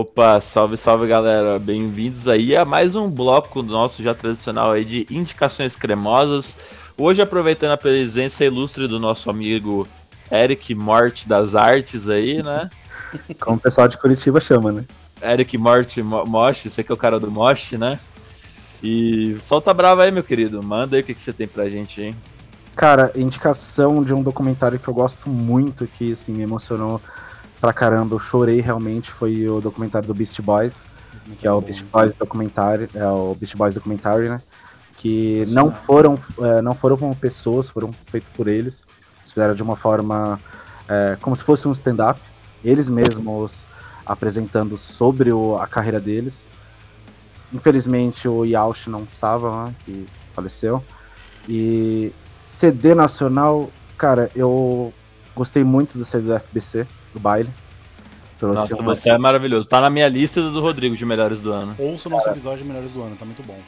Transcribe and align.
Opa, 0.00 0.40
salve, 0.40 0.76
salve 0.76 1.08
galera, 1.08 1.58
bem-vindos 1.58 2.28
aí 2.28 2.54
a 2.54 2.64
mais 2.64 2.94
um 2.94 3.10
bloco 3.10 3.64
nosso 3.64 4.00
já 4.00 4.14
tradicional 4.14 4.70
aí 4.70 4.84
de 4.84 5.04
indicações 5.10 5.74
cremosas. 5.74 6.56
Hoje 6.96 7.20
aproveitando 7.20 7.72
a 7.72 7.76
presença 7.76 8.44
ilustre 8.44 8.86
do 8.86 9.00
nosso 9.00 9.28
amigo 9.28 9.88
Eric 10.30 10.72
Morte 10.72 11.28
das 11.28 11.56
Artes 11.56 12.08
aí, 12.08 12.40
né? 12.44 12.70
Como 13.42 13.56
o 13.56 13.60
pessoal 13.60 13.88
de 13.88 13.98
Curitiba 13.98 14.38
chama, 14.38 14.70
né? 14.70 14.84
Eric 15.20 15.58
Morte 15.58 16.00
Mosh, 16.00 16.62
você 16.70 16.84
que 16.84 16.92
é 16.92 16.94
o 16.94 16.96
cara 16.96 17.18
do 17.18 17.28
Mosh, 17.28 17.72
né? 17.72 17.98
E 18.80 19.36
solta 19.40 19.74
brava 19.74 20.04
aí, 20.04 20.12
meu 20.12 20.22
querido, 20.22 20.62
manda 20.62 20.94
aí 20.94 21.02
o 21.02 21.04
que, 21.04 21.12
que 21.12 21.20
você 21.20 21.32
tem 21.32 21.48
pra 21.48 21.68
gente 21.68 22.00
aí. 22.00 22.14
Cara, 22.76 23.10
indicação 23.16 24.00
de 24.04 24.14
um 24.14 24.22
documentário 24.22 24.78
que 24.78 24.86
eu 24.86 24.94
gosto 24.94 25.28
muito, 25.28 25.88
que 25.88 26.12
assim, 26.12 26.32
me 26.32 26.44
emocionou 26.44 27.00
pra 27.60 27.72
caramba, 27.72 28.14
eu 28.14 28.18
chorei 28.18 28.60
realmente, 28.60 29.10
foi 29.10 29.48
o 29.48 29.60
documentário 29.60 30.06
do 30.06 30.14
Beast 30.14 30.40
Boys, 30.40 30.86
que 31.38 31.46
é 31.46 31.52
o 31.52 31.60
Beast 31.60 31.84
Boys 31.84 32.14
documentário, 32.14 32.88
é 32.94 33.06
o 33.06 33.34
Beast 33.34 33.56
Boys 33.56 33.74
documentário, 33.74 34.28
né? 34.28 34.40
Que 34.96 35.44
não 35.48 35.70
foram, 35.70 36.18
é, 36.40 36.62
não 36.62 36.74
foram 36.74 36.96
como 36.96 37.14
pessoas, 37.14 37.70
foram 37.70 37.92
feitos 38.06 38.30
por 38.34 38.48
eles. 38.48 38.84
Eles 39.18 39.32
fizeram 39.32 39.54
de 39.54 39.62
uma 39.62 39.76
forma 39.76 40.38
é, 40.88 41.16
como 41.20 41.36
se 41.36 41.44
fosse 41.44 41.68
um 41.68 41.72
stand-up, 41.72 42.20
eles 42.64 42.88
mesmos 42.88 43.66
apresentando 44.04 44.76
sobre 44.76 45.32
o, 45.32 45.56
a 45.56 45.66
carreira 45.66 46.00
deles. 46.00 46.48
Infelizmente 47.52 48.26
o 48.26 48.44
Yauch 48.44 48.88
não 48.90 49.04
estava, 49.04 49.66
né, 49.66 49.74
que 49.84 50.06
faleceu. 50.32 50.82
E 51.48 52.12
CD 52.38 52.94
nacional, 52.94 53.70
cara, 53.96 54.30
eu 54.34 54.92
gostei 55.34 55.62
muito 55.62 55.96
do 55.96 56.04
CD 56.04 56.28
do 56.28 56.40
FBC 56.40 56.86
do 57.18 57.22
baile. 57.22 57.50
Trouxe 58.38 58.60
Nossa, 58.60 58.74
uma... 58.76 58.94
você 58.94 59.10
é 59.10 59.18
maravilhoso. 59.18 59.68
Tá 59.68 59.80
na 59.80 59.90
minha 59.90 60.08
lista 60.08 60.40
do 60.40 60.60
Rodrigo 60.60 60.96
de 60.96 61.04
melhores 61.04 61.40
do 61.40 61.52
ano. 61.52 61.74
Ouça 61.78 62.08
o 62.08 62.12
nosso 62.12 62.28
episódio 62.28 62.62
de 62.62 62.68
melhores 62.68 62.90
do 62.90 63.02
ano, 63.02 63.16
tá 63.16 63.24
muito 63.24 63.42
bom. 63.42 63.58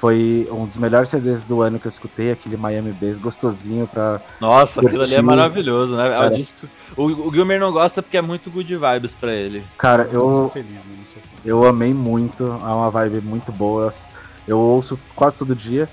Foi 0.00 0.46
um 0.52 0.64
dos 0.64 0.78
melhores 0.78 1.08
CDs 1.08 1.42
do 1.42 1.60
ano 1.60 1.80
que 1.80 1.86
eu 1.86 1.90
escutei, 1.90 2.30
aquele 2.30 2.56
Miami 2.56 2.92
Bass, 2.92 3.18
gostosinho 3.18 3.86
pra. 3.86 4.20
Nossa, 4.40 4.80
aquilo 4.80 5.02
ali 5.02 5.14
é 5.14 5.22
maravilhoso, 5.22 5.96
né? 5.96 6.14
É 6.14 6.26
o, 6.26 6.30
disco... 6.30 6.68
o, 6.96 7.04
o 7.04 7.32
Gilmer 7.32 7.58
não 7.58 7.72
gosta 7.72 8.00
porque 8.00 8.16
é 8.16 8.22
muito 8.22 8.48
good 8.48 8.76
vibes 8.76 9.12
pra 9.14 9.32
ele. 9.32 9.64
Cara, 9.76 10.08
eu. 10.12 10.52
Eu 11.44 11.64
amei 11.64 11.92
muito, 11.92 12.44
é 12.44 12.72
uma 12.72 12.90
vibe 12.90 13.20
muito 13.20 13.50
boa. 13.50 13.92
Eu 14.46 14.58
ouço 14.58 14.98
quase 15.16 15.36
todo 15.36 15.54
dia. 15.54 15.88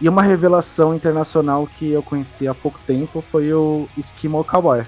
E 0.00 0.08
uma 0.08 0.22
revelação 0.22 0.94
internacional 0.94 1.66
que 1.66 1.90
eu 1.90 2.02
conheci 2.02 2.48
há 2.48 2.54
pouco 2.54 2.78
tempo 2.86 3.22
foi 3.30 3.52
o 3.52 3.88
Eskimo 3.98 4.42
Cowboy. 4.44 4.84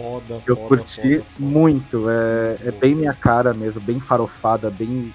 Foda, 0.00 0.42
Eu 0.46 0.56
foda, 0.56 0.68
curti 0.68 1.00
foda, 1.00 1.24
foda. 1.24 1.24
muito. 1.38 2.10
É, 2.10 2.68
é 2.68 2.70
bem 2.70 2.94
minha 2.94 3.14
cara 3.14 3.52
mesmo, 3.52 3.80
bem 3.80 4.00
farofada, 4.00 4.70
bem. 4.70 5.12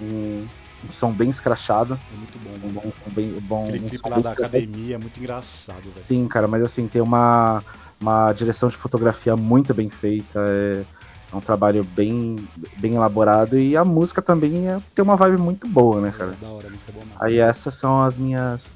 Um, 0.00 0.46
um 0.86 0.92
som 0.92 1.12
bem 1.12 1.28
escrachado. 1.28 1.98
É 2.12 2.16
muito 2.16 2.38
bom, 2.38 2.68
Um 2.68 2.72
bom, 2.72 2.92
um 3.06 3.12
bem, 3.12 3.32
bom 3.40 3.62
Aquele 3.64 3.78
um 3.78 3.88
clipe 3.88 3.98
som 3.98 4.08
lá 4.08 4.16
bem 4.16 4.24
da 4.24 4.32
academia 4.32 4.94
é 4.94 4.98
muito 4.98 5.18
engraçado, 5.18 5.82
velho. 5.82 5.94
Sim, 5.94 6.28
cara, 6.28 6.46
mas 6.46 6.62
assim, 6.62 6.86
tem 6.86 7.02
uma, 7.02 7.62
uma 8.00 8.32
direção 8.32 8.68
de 8.68 8.76
fotografia 8.76 9.36
muito 9.36 9.74
bem 9.74 9.90
feita. 9.90 10.38
É, 10.38 10.84
é 11.32 11.36
um 11.36 11.40
trabalho 11.40 11.84
bem, 11.84 12.36
bem 12.78 12.94
elaborado. 12.94 13.58
E 13.58 13.76
a 13.76 13.84
música 13.84 14.22
também 14.22 14.68
é, 14.68 14.80
tem 14.94 15.02
uma 15.02 15.16
vibe 15.16 15.40
muito 15.40 15.68
boa, 15.68 16.00
né, 16.00 16.12
cara? 16.16 16.32
Da 16.40 16.48
hora, 16.48 16.68
a 16.68 16.70
música 16.70 16.90
é 16.90 16.92
boa 16.92 17.04
mesmo. 17.04 17.18
Aí 17.20 17.38
essas 17.38 17.74
são 17.74 18.02
as 18.02 18.16
minhas, 18.16 18.72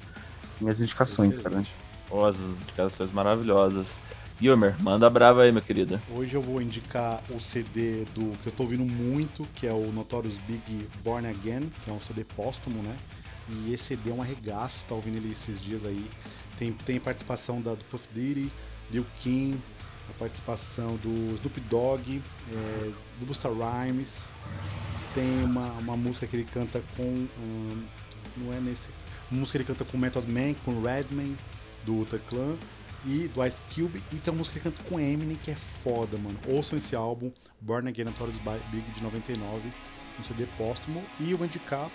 minhas 0.61 0.81
indicações, 0.81 1.37
cara. 1.39 1.49
Excelente. 1.51 1.73
Ó, 2.11 2.27
as 2.27 2.37
indicações 2.37 3.13
maravilhosas. 3.13 4.01
Gilmer, 4.41 4.75
manda 4.83 5.09
brava 5.09 5.43
aí, 5.43 5.53
meu 5.53 5.63
querido. 5.63 6.01
Hoje 6.11 6.35
eu 6.35 6.43
vou 6.43 6.61
indicar 6.61 7.23
o 7.31 7.39
CD 7.39 8.05
do 8.15 8.37
que 8.39 8.49
eu 8.49 8.53
tô 8.53 8.65
ouvindo 8.65 8.85
muito, 8.85 9.47
que 9.55 9.67
é 9.67 9.73
o 9.73 9.93
Notorious 9.93 10.37
Big 10.47 10.89
Born 11.05 11.29
Again, 11.29 11.71
que 11.85 11.91
é 11.91 11.93
um 11.93 12.01
CD 12.01 12.25
póstumo, 12.25 12.83
né? 12.83 12.97
E 13.49 13.73
esse 13.73 13.85
CD 13.85 14.11
é 14.11 14.15
um 14.15 14.23
arregaço, 14.23 14.85
tá 14.89 14.95
ouvindo 14.95 15.17
ele 15.17 15.33
esses 15.33 15.61
dias 15.61 15.85
aí. 15.87 16.05
Tem, 16.59 16.73
tem 16.73 16.99
participação 16.99 17.61
da, 17.61 17.75
do 17.75 17.85
Puff 17.85 18.05
Diddy, 18.13 18.51
Lil 18.91 19.07
Kim, 19.21 19.61
a 20.09 20.13
participação 20.19 20.97
do 20.97 21.35
Snoop 21.37 21.61
Dogg, 21.63 22.23
é, 22.53 22.91
do 23.21 23.27
Busta 23.27 23.49
Rhymes. 23.49 24.09
Tem 25.15 25.43
uma, 25.43 25.73
uma 25.75 25.97
música 25.97 26.27
que 26.27 26.37
ele 26.37 26.45
canta 26.45 26.83
com. 26.97 27.03
hum, 27.03 27.85
não 28.37 28.53
é 28.53 28.61
nesse. 28.61 28.81
Uma 29.31 29.41
música 29.41 29.59
que 29.59 29.71
ele 29.71 29.79
canta 29.79 29.91
com 29.91 29.99
Method 29.99 30.31
Man, 30.33 30.55
com 30.65 30.81
Redman, 30.81 31.37
do 31.85 32.01
Uta 32.01 32.19
Clan 32.19 32.57
e 33.05 33.29
do 33.29 33.45
Ice 33.47 33.57
Cube. 33.75 34.03
E 34.13 34.17
tem 34.17 34.33
uma 34.33 34.39
música 34.39 34.59
que 34.59 34.69
canta 34.71 34.83
com 34.89 34.99
Eminem 35.01 35.37
que 35.43 35.51
é 35.51 35.57
foda, 35.83 36.17
mano. 36.19 36.39
Ouçam 36.49 36.79
esse 36.79 36.95
álbum, 36.97 37.31
Born 37.61 37.89
Again 37.89 38.05
Notorious 38.05 38.39
Bi- 38.39 38.61
Big 38.71 38.85
de 38.95 39.03
99, 39.03 39.61
um 40.21 40.25
CD 40.25 40.47
póstumo. 40.57 41.03
E 41.21 41.31
eu 41.33 41.37
vou 41.39 41.47
indicar 41.47 41.89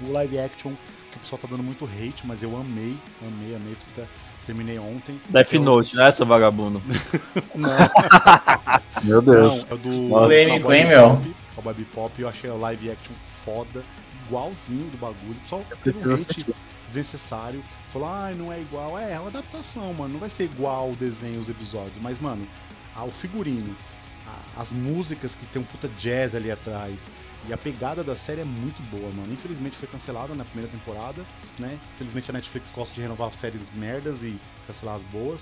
o 0.00 0.12
live 0.12 0.38
action, 0.38 0.72
que 1.10 1.16
o 1.16 1.20
pessoal 1.20 1.40
tá 1.40 1.48
dando 1.50 1.62
muito 1.62 1.84
hate, 1.84 2.24
mas 2.26 2.42
eu 2.42 2.56
amei, 2.56 2.96
amei, 3.22 3.54
amei. 3.56 3.76
Até 3.92 4.06
terminei 4.46 4.78
ontem. 4.78 5.20
Death 5.28 5.54
é 5.54 5.58
o- 5.58 5.62
Note, 5.62 5.96
né, 5.96 6.10
seu 6.10 6.24
vagabundo? 6.26 6.80
Não, 7.54 7.70
Meu 9.04 9.22
Deus. 9.22 9.56
não, 9.56 9.66
é 9.70 9.74
o 9.74 9.78
do. 9.78 9.90
Cowboy 10.08 10.58
Blame. 10.60 10.84
Bebop, 10.88 11.34
Cowboy 11.54 11.74
Bebop, 11.74 12.22
eu 12.22 12.28
achei 12.28 12.50
a 12.50 12.54
live 12.54 12.90
action 12.90 13.12
foda, 13.44 13.82
igualzinho 14.28 14.90
do 14.90 14.98
bagulho. 14.98 15.36
Só 15.48 15.62
teve 15.82 15.98
um 15.98 16.02
hate 16.14 16.46
desnecessário. 16.86 17.62
Falou, 17.92 18.08
ah, 18.08 18.32
não 18.36 18.52
é 18.52 18.60
igual. 18.60 18.98
É, 18.98 19.14
é 19.14 19.18
uma 19.20 19.28
adaptação, 19.28 19.92
mano. 19.94 20.12
Não 20.14 20.20
vai 20.20 20.30
ser 20.30 20.44
igual 20.44 20.90
o 20.90 20.96
desenho, 20.96 21.40
os 21.40 21.48
episódios. 21.48 21.94
Mas, 22.02 22.20
mano, 22.20 22.46
ah, 22.94 23.04
o 23.04 23.10
figurino, 23.10 23.74
a- 24.26 24.62
as 24.62 24.70
músicas 24.70 25.32
que 25.34 25.46
tem 25.46 25.60
um 25.62 25.64
puta 25.64 25.88
jazz 26.00 26.34
ali 26.34 26.50
atrás. 26.50 26.94
E 27.48 27.52
a 27.52 27.56
pegada 27.56 28.02
da 28.02 28.16
série 28.16 28.40
é 28.40 28.44
muito 28.44 28.82
boa, 28.90 29.10
mano. 29.12 29.32
Infelizmente 29.32 29.76
foi 29.76 29.88
cancelada 29.88 30.34
na 30.34 30.44
primeira 30.44 30.70
temporada, 30.70 31.24
né? 31.58 31.78
Infelizmente 31.94 32.30
a 32.30 32.32
Netflix 32.34 32.70
gosta 32.74 32.94
de 32.94 33.00
renovar 33.00 33.30
séries 33.40 33.62
merdas 33.74 34.18
e 34.22 34.38
cancelar 34.66 34.96
as 34.96 35.02
boas. 35.04 35.40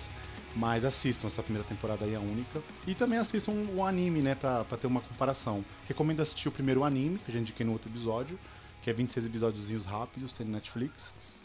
Mas 0.55 0.85
assistam, 0.85 1.27
essa 1.29 1.43
primeira 1.43 1.67
temporada 1.69 2.05
aí 2.05 2.15
é 2.15 2.17
a 2.17 2.21
única. 2.21 2.63
E 2.87 2.95
também 2.95 3.19
assistam 3.19 3.53
o 3.75 3.85
anime, 3.85 4.21
né, 4.23 4.35
pra, 4.35 4.65
pra 4.65 4.79
ter 4.79 4.87
uma 4.87 5.01
comparação. 5.03 5.63
Recomendo 5.87 6.23
assistir 6.23 6.49
o 6.49 6.53
primeiro 6.53 6.83
anime, 6.83 7.19
que 7.19 7.31
eu 7.31 7.35
já 7.35 7.41
indiquei 7.41 7.65
no 7.67 7.73
outro 7.73 7.91
episódio, 7.91 8.39
que 8.87 8.91
é 8.91 8.93
26 8.93 9.27
episódios 9.27 9.85
rápidos, 9.85 10.33
tem 10.33 10.47
no 10.47 10.53
Netflix. 10.53 10.95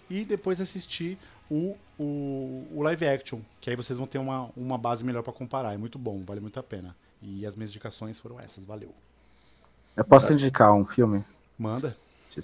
E 0.08 0.24
depois 0.24 0.62
assistir 0.62 1.18
o, 1.50 1.76
o, 1.98 2.68
o 2.72 2.84
live 2.84 3.08
action, 3.08 3.40
que 3.60 3.68
aí 3.72 3.76
vocês 3.76 3.98
vão 3.98 4.06
ter 4.06 4.20
uma, 4.20 4.52
uma 4.56 4.78
base 4.78 5.04
melhor 5.04 5.24
pra 5.24 5.34
comparar. 5.34 5.74
É 5.74 5.78
muito 5.78 5.98
bom, 5.98 6.24
vale 6.24 6.40
muito 6.40 6.60
a 6.60 6.64
pena. 6.64 6.96
E 7.20 7.44
as 7.44 7.56
minhas 7.56 7.72
indicações 7.72 8.20
foram 8.20 8.40
essas, 8.40 8.64
valeu. 8.64 8.94
Eu 9.98 10.06
posso 10.06 10.32
indicar 10.32 10.72
um 10.72 10.86
filme? 10.86 11.24
Manda. 11.58 11.98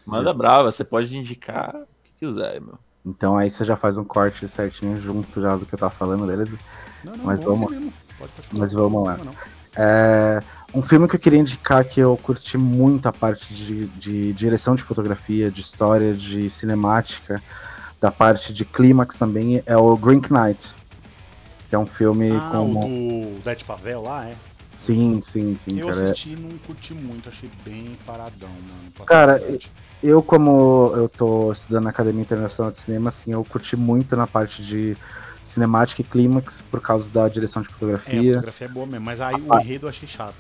Manda 0.08 0.34
brava, 0.34 0.72
você 0.72 0.84
pode 0.84 1.16
indicar 1.16 1.76
o 1.76 1.86
que 2.04 2.26
quiser, 2.26 2.60
meu. 2.60 2.80
Então 3.06 3.38
aí 3.38 3.52
você 3.52 3.64
já 3.64 3.76
faz 3.78 4.00
um 4.00 4.04
corte 4.04 4.48
certinho 4.50 5.00
junto 5.00 5.40
já 5.40 5.56
do 5.56 5.64
que 5.68 5.76
eu 5.76 5.80
tava 5.80 5.94
falando, 5.94 6.26
beleza? 6.26 6.58
Não, 7.04 7.14
não, 7.16 7.24
Mas 7.24 7.44
vamos- 7.44 7.70
mesmo. 7.70 7.94
Pode, 8.18 8.32
pode 8.32 8.48
mas 8.52 8.74
vamos 8.74 9.06
lá. 9.06 9.16
Não, 9.18 9.26
não. 9.26 9.34
É, 9.76 10.40
um 10.74 10.82
filme 10.82 11.08
que 11.08 11.16
eu 11.16 11.20
queria 11.20 11.40
indicar 11.40 11.84
que 11.86 12.00
eu 12.00 12.18
curti 12.18 12.58
muito 12.58 13.08
a 13.08 13.14
parte 13.14 13.54
de, 13.54 13.86
de 13.88 14.34
direção 14.34 14.76
de 14.76 14.84
fotografia, 14.84 15.50
de 15.50 15.62
história, 15.62 16.14
de 16.14 16.50
cinemática, 16.50 17.42
da 18.00 18.12
parte 18.12 18.54
de 18.54 18.64
clímax 18.66 19.18
também, 19.18 19.64
é 19.66 19.78
o 19.78 19.96
Green 19.96 20.22
Knight. 20.30 20.74
Que 21.70 21.76
é 21.76 21.80
um 21.80 21.86
filme 21.86 22.32
Ah, 22.32 22.50
com. 22.52 22.72
o 22.72 23.36
do 23.36 23.44
Dead 23.44 23.64
Pavel 23.66 24.02
lá, 24.04 24.26
é? 24.28 24.36
Sim, 24.74 25.20
sim, 25.22 25.56
sim, 25.58 25.80
Eu 25.80 25.88
cara. 25.88 26.04
assisti 26.04 26.34
e 26.34 26.36
não 26.40 26.50
curti 26.60 26.94
muito, 26.94 27.28
achei 27.30 27.50
bem 27.66 27.92
paradão, 28.06 28.50
mano. 28.50 29.06
Cara. 29.06 29.42
Eu, 30.04 30.22
como 30.22 30.92
eu 30.96 31.10
tô 31.10 31.52
estudando 31.52 31.86
na 31.86 31.90
Academia 31.90 32.22
Internacional 32.22 32.72
de 32.72 32.78
Cinema, 32.78 33.10
assim, 33.10 33.34
eu 33.34 33.44
curti 33.44 33.76
muito 33.76 34.16
na 34.16 34.28
parte 34.28 34.62
de 34.62 34.96
cinemática 35.48 36.02
e 36.02 36.04
clímax 36.06 36.64
por 36.70 36.82
causa 36.82 37.10
da 37.10 37.28
direção 37.28 37.62
de 37.62 37.68
É, 37.68 37.72
a 37.72 37.74
fotografia. 37.74 38.34
fotografia 38.34 38.68
é 38.68 38.70
boa 38.70 38.86
mesmo, 38.86 39.06
mas 39.06 39.22
aí 39.22 39.36
o 39.36 39.60
enredo 39.60 39.86
eu 39.86 39.90
achei 39.90 40.08
chato. 40.08 40.36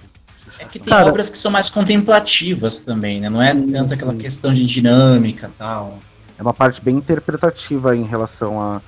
Achei 0.48 0.66
É 0.66 0.68
que 0.68 0.80
tem 0.80 0.90
Cara- 0.90 1.10
obras 1.10 1.30
que 1.30 1.38
são 1.38 1.52
mais 1.52 1.70
contemplativas 1.70 2.84
também, 2.84 3.20
né? 3.20 3.30
Não 3.30 3.42
é 3.42 3.54
Sim, 3.54 3.72
tanto 3.72 3.90
sim. 3.90 3.96
aquela 3.96 4.14
questão 4.14 4.54
de 4.54 4.66
dinâmica 4.66 5.48
e 5.48 5.58
tal. 5.58 6.00
É 6.38 6.42
uma 6.42 6.54
parte 6.54 6.82
bem 6.82 6.96
interpretativa 6.98 7.96
em 7.96 8.04
relação 8.04 8.62
a- 8.62 8.82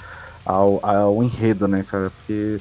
ao, 0.45 0.79
ao 0.85 1.23
enredo, 1.23 1.67
né, 1.67 1.83
cara? 1.83 2.11
Porque 2.11 2.59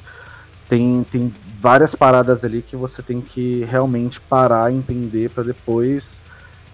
tem, 0.67 1.03
tem 1.03 1.33
várias 1.61 1.93
paradas 1.95 2.43
ali 2.43 2.61
que 2.61 2.75
você 2.75 3.01
tem 3.01 3.19
que 3.21 3.63
realmente 3.69 4.19
parar, 4.21 4.71
entender 4.71 5.29
pra 5.29 5.43
depois 5.43 6.19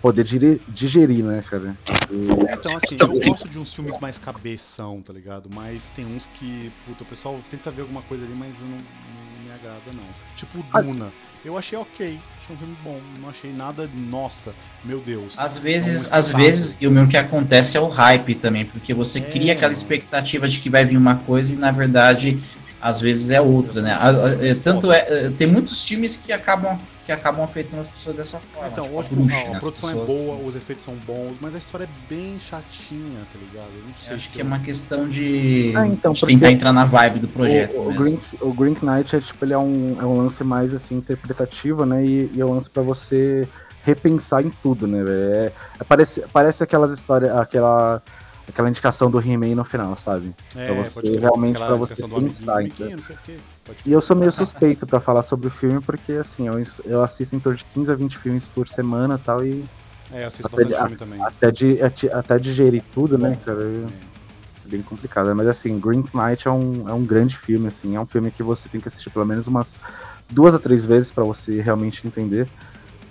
poder 0.06 0.24
digerir, 0.69 1.24
né, 1.25 1.44
cara? 1.50 1.75
E- 2.12 2.54
Então, 2.54 2.78
assim, 2.78 2.96
eu 3.00 3.07
gosto 3.07 3.50
de 3.50 3.57
uns 3.57 3.74
filmes 3.74 4.00
mais 4.00 4.16
cabeção, 4.19 5.02
tá 5.02 5.12
ligado? 5.12 5.50
Mas 5.52 5.81
tem 5.96 6.06
uns 6.06 6.28
que, 6.36 6.72
puta, 6.86 7.02
o 7.02 7.06
pessoal 7.07 7.40
tenta 7.50 7.72
ver 7.72 7.81
alguma 7.81 8.04
coisa 8.04 8.24
ali, 8.24 8.36
mas 8.38 8.52
não, 8.62 8.68
não 8.69 9.44
me 9.44 9.52
agrada, 9.52 9.81
não. 9.92 10.04
Tipo 10.38 10.63
Ah. 10.72 10.81
Duna. 10.81 11.12
Eu 11.44 11.57
achei 11.57 11.75
ok, 11.78 12.19
achei 12.44 12.56
um 12.56 12.57
filme 12.60 12.75
bom, 12.84 13.00
não 13.19 13.30
achei 13.30 13.52
nada, 13.52 13.90
nossa, 13.96 14.54
meu 14.84 15.00
Deus. 15.00 15.34
Às 15.38 15.57
vezes, 15.57 16.06
É 16.06 16.13
um 16.13 16.18
às 16.18 16.30
vezes, 16.31 16.78
e 16.80 16.88
o 16.88 16.92
mesmo 16.92 17.10
que 17.10 17.18
acontece 17.18 17.75
é 17.78 17.80
o 17.81 17.88
hype 17.88 18.36
também, 18.36 18.66
porque 18.66 18.94
você 18.94 19.18
É. 19.19 19.22
cria 19.22 19.54
aquela 19.54 19.74
expectativa 19.74 20.48
de 20.48 20.60
que 20.60 20.69
vai 20.69 20.86
vir 20.86 20.98
uma 20.98 21.16
coisa 21.18 21.54
e 21.54 21.57
na 21.57 21.72
verdade 21.72 22.40
às 22.86 23.02
vezes 23.02 23.32
é 23.32 23.42
outra, 23.42 23.82
né? 23.82 23.98
É, 24.42 24.54
Tanto 24.54 24.92
é, 24.92 25.00
é, 25.10 25.30
tem 25.32 25.48
muitos 25.48 25.84
filmes 25.88 26.16
que 26.18 26.32
acabam 26.32 26.78
que 27.04 27.12
acabam 27.12 27.44
afetando 27.44 27.82
as 27.82 27.88
pessoas 27.88 28.16
dessa 28.16 28.40
forma. 28.40 28.68
Então, 28.72 28.84
tipo 28.84 29.00
eu 29.00 29.04
que 29.04 29.16
bruxa, 29.16 29.38
a, 29.38 29.44
né? 29.44 29.48
a 29.54 29.58
As 29.58 29.60
produção 29.60 29.90
pessoas- 29.90 30.10
é 30.20 30.24
boa, 30.32 30.48
os 30.50 30.56
efeitos 30.56 30.86
são 30.86 30.94
bons, 31.06 31.34
mas 31.42 31.56
a 31.56 31.58
história 31.58 31.84
é 31.86 32.14
bem 32.14 32.40
chatinha, 32.40 33.20
tá 33.32 33.40
ligado? 33.40 33.70
Eu 33.76 33.82
não 33.84 33.96
sei 34.04 34.12
Eu 34.12 34.16
acho 34.16 34.30
que 34.32 34.42
é 34.42 34.44
uma 34.44 34.60
questão 34.60 35.08
de, 35.10 35.74
Ah, 35.76 35.88
então, 35.88 36.14
de 36.14 36.26
tentar 36.28 36.52
entrar 36.52 36.72
na 36.74 36.86
vibe 36.86 37.20
do 37.22 37.28
projeto 37.28 37.76
o, 37.78 37.90
o. 37.90 37.94
Green, 37.96 38.20
o 38.42 38.54
Green 38.54 38.76
Knight 38.82 39.16
é 39.16 39.20
tipo, 39.22 39.44
ele 39.46 39.54
é 39.54 39.58
um, 39.58 39.98
é 40.00 40.06
um 40.06 40.18
lance 40.18 40.44
mais 40.44 40.72
assim, 40.74 40.96
interpretativo, 40.98 41.86
né? 41.88 42.06
E, 42.06 42.30
e 42.36 42.42
é 42.42 42.46
um 42.46 42.54
lance 42.54 42.70
pra 42.70 42.84
você 42.84 43.48
repensar 43.84 44.44
em 44.44 44.50
tudo, 44.64 44.86
né? 44.88 45.04
É, 45.08 45.52
é- 45.80 45.84
parece, 45.84 46.24
parece 46.31 46.64
aquelas 46.64 46.92
histórias, 46.92 47.36
aquela, 47.36 48.02
aquela 48.47 48.69
indicação 48.69 49.09
do 49.09 49.19
He-Man 49.19 49.56
no 49.56 49.63
final, 49.63 49.95
sabe? 49.95 50.33
É, 50.56 50.65
pra 50.65 50.74
você, 50.83 51.18
realmente, 51.18 51.57
pra 51.57 51.75
você 51.75 51.95
pensar, 51.95 52.59
amiguinho, 52.59 52.97
então. 53.00 53.75
E 53.86 53.92
eu 53.92 54.01
sou 54.01 54.15
meio 54.15 54.31
suspeito 54.31 54.86
pra 54.86 55.00
falar 55.00 55.24
sobre 55.24 55.47
o 55.47 55.51
filme, 55.51 55.81
porque 55.81 56.13
assim, 56.13 56.47
eu, 56.47 56.63
eu 56.86 57.03
assisto 57.03 57.36
em 57.36 57.39
torno 57.39 57.57
de 57.57 57.65
15 57.65 57.92
a 57.92 57.95
20 57.95 58.18
filmes 58.18 58.47
por 58.47 58.68
semana 58.68 59.15
e 59.15 59.25
tal, 59.25 59.45
e 59.45 59.63
É, 60.12 60.24
eu 60.24 60.27
assisto 60.27 60.47
Até 60.47 60.63
de- 60.65 60.75
filme 60.75 60.95
também. 60.95 61.21
até, 61.24 61.51
de, 61.51 61.81
até, 62.13 62.38
digerir 62.39 62.83
tudo, 62.94 63.18
né, 63.18 63.36
cara? 63.45 63.62
eu- 63.62 63.86
É. 64.12 64.15
É 64.63 64.68
bem 64.68 64.81
complicado. 64.81 65.36
Mas 65.36 65.47
assim, 65.47 65.80
Green 65.80 66.03
Knight 66.12 66.47
é 66.47 66.51
um, 66.51 66.89
é 66.89 66.94
um 66.94 67.06
grande 67.06 67.38
filme, 67.38 67.68
assim. 67.68 67.95
É 67.95 68.00
um 68.00 68.06
filme 68.07 68.31
que 68.31 68.42
você 68.42 68.68
tem 68.68 68.81
que 68.81 68.88
assistir 68.88 69.12
pelo 69.12 69.24
menos 69.24 69.45
umas 69.45 69.80
duas 70.27 70.56
a 70.56 70.59
três 70.59 70.83
vezes 70.83 71.12
pra 71.12 71.24
você 71.24 71.62
realmente 71.62 72.07
entender. 72.07 72.47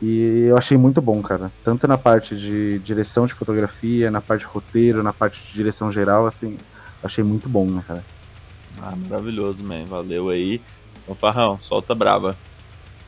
E 0.06 0.48
eu 0.48 0.58
achei 0.58 0.76
muito 0.76 1.00
bom, 1.00 1.22
cara. 1.22 1.50
Tanto 1.64 1.88
na 1.88 1.96
parte 1.96 2.36
de 2.36 2.78
direção 2.80 3.24
de 3.24 3.32
fotografia, 3.32 4.10
na 4.10 4.20
parte 4.20 4.40
de 4.40 4.46
roteiro, 4.46 5.02
na 5.02 5.14
parte 5.14 5.42
de 5.42 5.54
direção 5.54 5.90
geral, 5.90 6.26
assim. 6.26 6.58
Achei 7.02 7.24
muito 7.24 7.48
bom, 7.48 7.64
né, 7.64 7.82
cara? 7.88 8.04
Ah, 8.82 8.94
maravilhoso, 8.94 9.64
man. 9.64 9.86
Valeu 9.86 10.28
aí. 10.28 10.60
Ô, 11.08 11.14
Farrão, 11.14 11.58
solta 11.58 11.94
braba. 11.94 12.36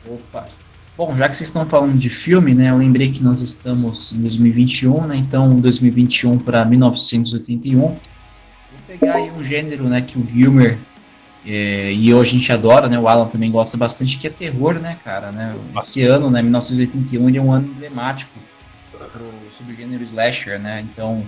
Opa. 0.09 0.47
Bom, 0.97 1.15
já 1.15 1.29
que 1.29 1.37
vocês 1.37 1.51
estão 1.51 1.67
falando 1.67 1.99
de 1.99 2.09
filme, 2.09 2.55
né, 2.55 2.71
eu 2.71 2.79
lembrei 2.79 3.13
que 3.13 3.23
nós 3.23 3.43
estamos 3.43 4.13
em 4.13 4.23
2021, 4.23 5.07
né, 5.07 5.17
então 5.17 5.51
2021 5.51 6.39
para 6.39 6.65
1981. 6.65 7.79
Vou 7.79 7.99
pegar 8.87 9.17
aí 9.17 9.31
um 9.31 9.45
gênero, 9.45 9.85
né, 9.85 10.01
que 10.01 10.19
o 10.19 10.27
Gilmer 10.27 10.79
é, 11.47 11.93
e 11.93 12.13
hoje 12.13 12.31
a 12.31 12.39
gente 12.41 12.53
adora, 12.53 12.89
né, 12.89 12.99
o 12.99 13.07
Alan 13.07 13.29
também 13.29 13.53
gosta 13.53 13.77
bastante, 13.77 14.19
que 14.19 14.27
é 14.27 14.31
terror, 14.31 14.75
né, 14.75 14.99
cara, 15.05 15.31
né, 15.31 15.55
esse 15.79 16.03
ano, 16.03 16.29
né, 16.29 16.43
1981, 16.43 17.29
ele 17.29 17.39
é 17.39 17.41
um 17.41 17.53
ano 17.53 17.69
emblemático 17.69 18.33
pro 18.91 19.31
subgênero 19.53 20.03
slasher, 20.03 20.59
né, 20.59 20.85
então 20.91 21.25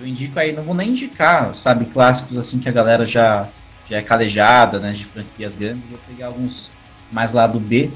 eu 0.00 0.06
indico 0.06 0.36
aí, 0.40 0.52
não 0.52 0.64
vou 0.64 0.74
nem 0.74 0.88
indicar, 0.88 1.54
sabe, 1.54 1.84
clássicos 1.84 2.36
assim 2.36 2.58
que 2.58 2.68
a 2.68 2.72
galera 2.72 3.06
já, 3.06 3.48
já 3.88 3.98
é 3.98 4.02
calejada, 4.02 4.80
né, 4.80 4.90
de 4.90 5.04
franquias 5.04 5.54
grandes, 5.54 5.84
vou 5.88 5.98
pegar 6.08 6.26
alguns 6.26 6.72
mais 7.12 7.32
lá 7.32 7.46
do 7.46 7.60
B, 7.60 7.88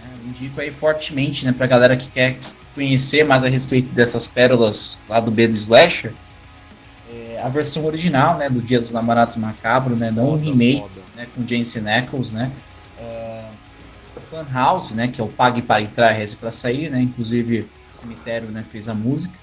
né, 0.00 0.10
eu 0.22 0.28
indico 0.28 0.60
aí 0.60 0.70
fortemente, 0.70 1.44
né, 1.44 1.52
pra 1.52 1.66
galera 1.66 1.96
que 1.96 2.08
quer 2.10 2.38
conhecer 2.76 3.24
mais 3.24 3.44
a 3.44 3.48
respeito 3.48 3.92
dessas 3.92 4.24
pérolas 4.24 5.02
lá 5.08 5.18
do 5.18 5.32
B 5.32 5.48
do 5.48 5.56
Slasher, 5.56 6.12
a 7.42 7.48
versão 7.48 7.84
original, 7.84 8.38
né, 8.38 8.48
do 8.48 8.60
Dia 8.60 8.78
dos 8.78 8.92
Namorados 8.92 9.36
Macabro, 9.36 9.96
né, 9.96 10.10
não 10.10 10.34
um 10.34 10.38
Foda, 10.38 10.44
remake, 10.44 11.00
né, 11.16 11.26
com 11.34 11.46
Jensen 11.46 11.88
Ackles, 11.88 12.32
né, 12.32 12.52
é, 12.98 13.44
Fun 14.30 14.44
House, 14.52 14.92
né, 14.92 15.08
que 15.08 15.20
é 15.20 15.24
o 15.24 15.28
Pague 15.28 15.60
para 15.60 15.82
entrar, 15.82 16.12
reze 16.12 16.36
para 16.36 16.50
sair, 16.50 16.88
né, 16.88 17.02
inclusive 17.02 17.68
o 17.92 17.96
Cemitério, 17.96 18.48
né, 18.48 18.64
fez 18.70 18.88
a 18.88 18.94
música, 18.94 19.36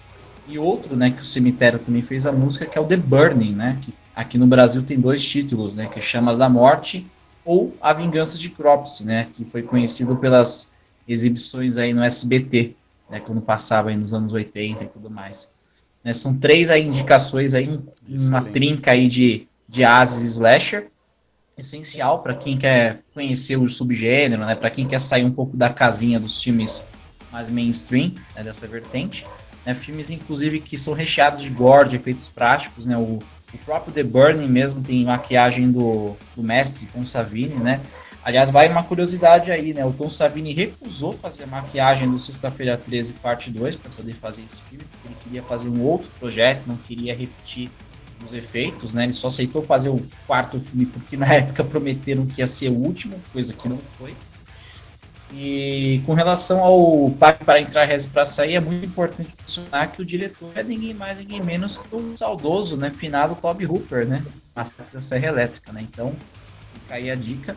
e 0.48 0.58
outro, 0.58 0.96
né, 0.96 1.12
que 1.12 1.22
o 1.22 1.26
Cemitério 1.26 1.78
também 1.78 2.02
fez 2.02 2.26
a 2.26 2.32
música, 2.32 2.66
que 2.66 2.78
é 2.78 2.82
o 2.82 2.86
The 2.86 2.98
Burning, 2.98 3.54
né, 3.54 3.78
que 3.82 3.94
aqui 4.16 4.38
no 4.38 4.48
Brasil 4.48 4.82
tem 4.82 5.00
dois 5.00 5.24
títulos, 5.24 5.76
né, 5.76 5.88
que 5.88 6.00
é 6.00 6.02
Chamas 6.02 6.38
da 6.38 6.50
Morte 6.50 7.06
ou 7.46 7.76
A 7.82 7.94
Vingança 7.94 8.38
de 8.38 8.50
Cropsy, 8.50 9.06
né, 9.06 9.28
que 9.34 9.44
foi 9.44 9.62
conhecido 9.62 10.16
pelas 10.16 10.74
exibições 11.08 11.78
aí 11.78 11.94
no 11.94 12.04
SBT, 12.04 12.76
né, 13.10 13.20
quando 13.20 13.42
passava 13.42 13.90
aí 13.90 13.98
nos 13.98 14.14
anos 14.14 14.32
80 14.32 14.86
e 14.86 14.88
tudo 14.88 15.10
mais. 15.10 15.54
Né, 16.04 16.14
são 16.14 16.38
três 16.38 16.70
aí 16.70 16.86
indicações 16.86 17.54
aí, 17.54 17.70
um- 17.70 17.84
uma 18.08 18.42
trinca 18.42 18.92
aí 18.92 19.08
de, 19.08 19.48
de 19.68 19.84
ases 19.84 20.34
slasher, 20.36 20.88
essencial 21.58 22.20
para 22.24 22.34
quem 22.34 22.58
quer 22.58 23.00
conhecer 23.14 23.58
o 23.58 23.68
subgênero, 23.68 24.46
né, 24.46 24.56
para 24.56 24.70
quem 24.70 24.88
quer 24.88 25.00
sair 25.00 25.26
um 25.26 25.32
pouco 25.32 25.58
da 25.58 25.70
casinha 25.70 26.20
dos 26.20 26.42
filmes 26.42 26.88
mais 27.32 27.50
mainstream, 27.50 28.14
né, 28.36 28.44
dessa 28.44 28.66
vertente. 28.66 29.26
Né, 29.66 29.76
filmes, 29.76 30.10
inclusive, 30.10 30.62
que 30.62 30.78
são 30.78 30.94
recheados 30.94 31.42
de 31.42 31.50
gore, 31.50 31.90
de 31.90 31.96
efeitos 31.98 32.30
práticos, 32.30 32.86
né, 32.86 32.98
o, 32.98 33.20
o 33.54 33.58
próprio 33.66 33.94
The 33.94 34.04
Burning 34.04 34.48
mesmo 34.48 34.82
tem 34.82 35.04
maquiagem 35.04 35.70
do, 35.70 36.16
do 36.36 36.42
mestre 36.42 36.88
Tom 36.88 37.06
Savini, 37.06 37.56
né, 37.56 37.82
Aliás, 38.24 38.52
vai 38.52 38.68
uma 38.70 38.84
curiosidade 38.84 39.52
aí, 39.52 39.74
né? 39.74 39.86
O 39.86 39.94
Tom 39.94 40.10
Savini 40.10 40.54
recusou 40.54 41.14
fazer 41.14 41.44
a 41.44 41.48
maquiagem 41.48 42.10
do 42.10 42.20
Sexta-feira 42.20 42.76
13, 42.76 43.14
parte 43.14 43.50
2, 43.50 43.78
para 43.78 43.92
poder 43.92 44.14
fazer 44.16 44.44
esse 44.44 44.60
filme, 44.64 44.84
porque 44.84 45.08
ele 45.08 45.18
queria 45.24 45.44
fazer 45.44 45.70
um 45.70 45.82
outro 45.82 46.10
projeto, 46.20 46.68
não 46.68 46.76
queria 46.76 47.16
repetir 47.16 47.70
os 48.24 48.34
efeitos, 48.34 48.94
né? 48.94 49.04
Ele 49.04 49.14
só 49.14 49.28
aceitou 49.28 49.64
fazer 49.64 49.90
o 49.90 50.06
quarto 50.28 50.60
filme 50.60 50.86
porque 50.86 51.16
na 51.16 51.28
época 51.34 51.64
prometeram 51.64 52.26
que 52.26 52.42
ia 52.42 52.48
ser 52.48 52.70
o 52.70 52.76
último, 52.76 53.16
coisa 53.32 53.54
que 53.54 53.70
não 53.70 53.80
foi. 53.98 54.14
E 55.34 56.02
com 56.06 56.14
relação 56.14 56.64
ao 56.64 57.12
Pague 57.12 57.44
para 57.44 57.62
entrar, 57.62 57.86
reze 57.86 58.08
para 58.08 58.26
sair, 58.26 58.56
é 58.56 58.60
muito 58.60 58.86
importante 58.86 59.30
mencionar 59.40 59.92
que 59.92 60.02
o 60.02 60.06
diretor 60.06 60.52
é 60.56 60.64
ninguém 60.64 60.94
mais, 60.94 61.20
ninguém 61.20 61.42
menos 61.42 61.78
que 61.78 61.96
o 61.96 62.18
saudoso, 62.18 62.76
né? 62.76 62.90
Finado 62.90 63.36
Toby 63.36 63.66
Hooper, 63.66 64.08
né? 64.08 64.26
Massacre 64.56 64.92
da 64.92 65.00
Serra 65.00 65.28
Elétrica, 65.28 65.72
né? 65.72 65.82
Então, 65.82 66.16
fica 66.74 66.96
aí 66.96 67.12
a 67.12 67.16
dica. 67.16 67.56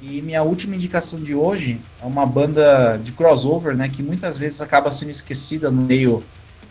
E 0.00 0.22
minha 0.22 0.42
última 0.42 0.74
indicação 0.76 1.20
de 1.20 1.34
hoje 1.34 1.80
é 2.00 2.06
uma 2.06 2.24
banda 2.24 2.96
de 2.96 3.12
crossover, 3.12 3.76
né, 3.76 3.88
que 3.88 4.02
muitas 4.02 4.38
vezes 4.38 4.60
acaba 4.60 4.90
sendo 4.90 5.10
esquecida 5.10 5.70
no 5.70 5.82
meio 5.82 6.22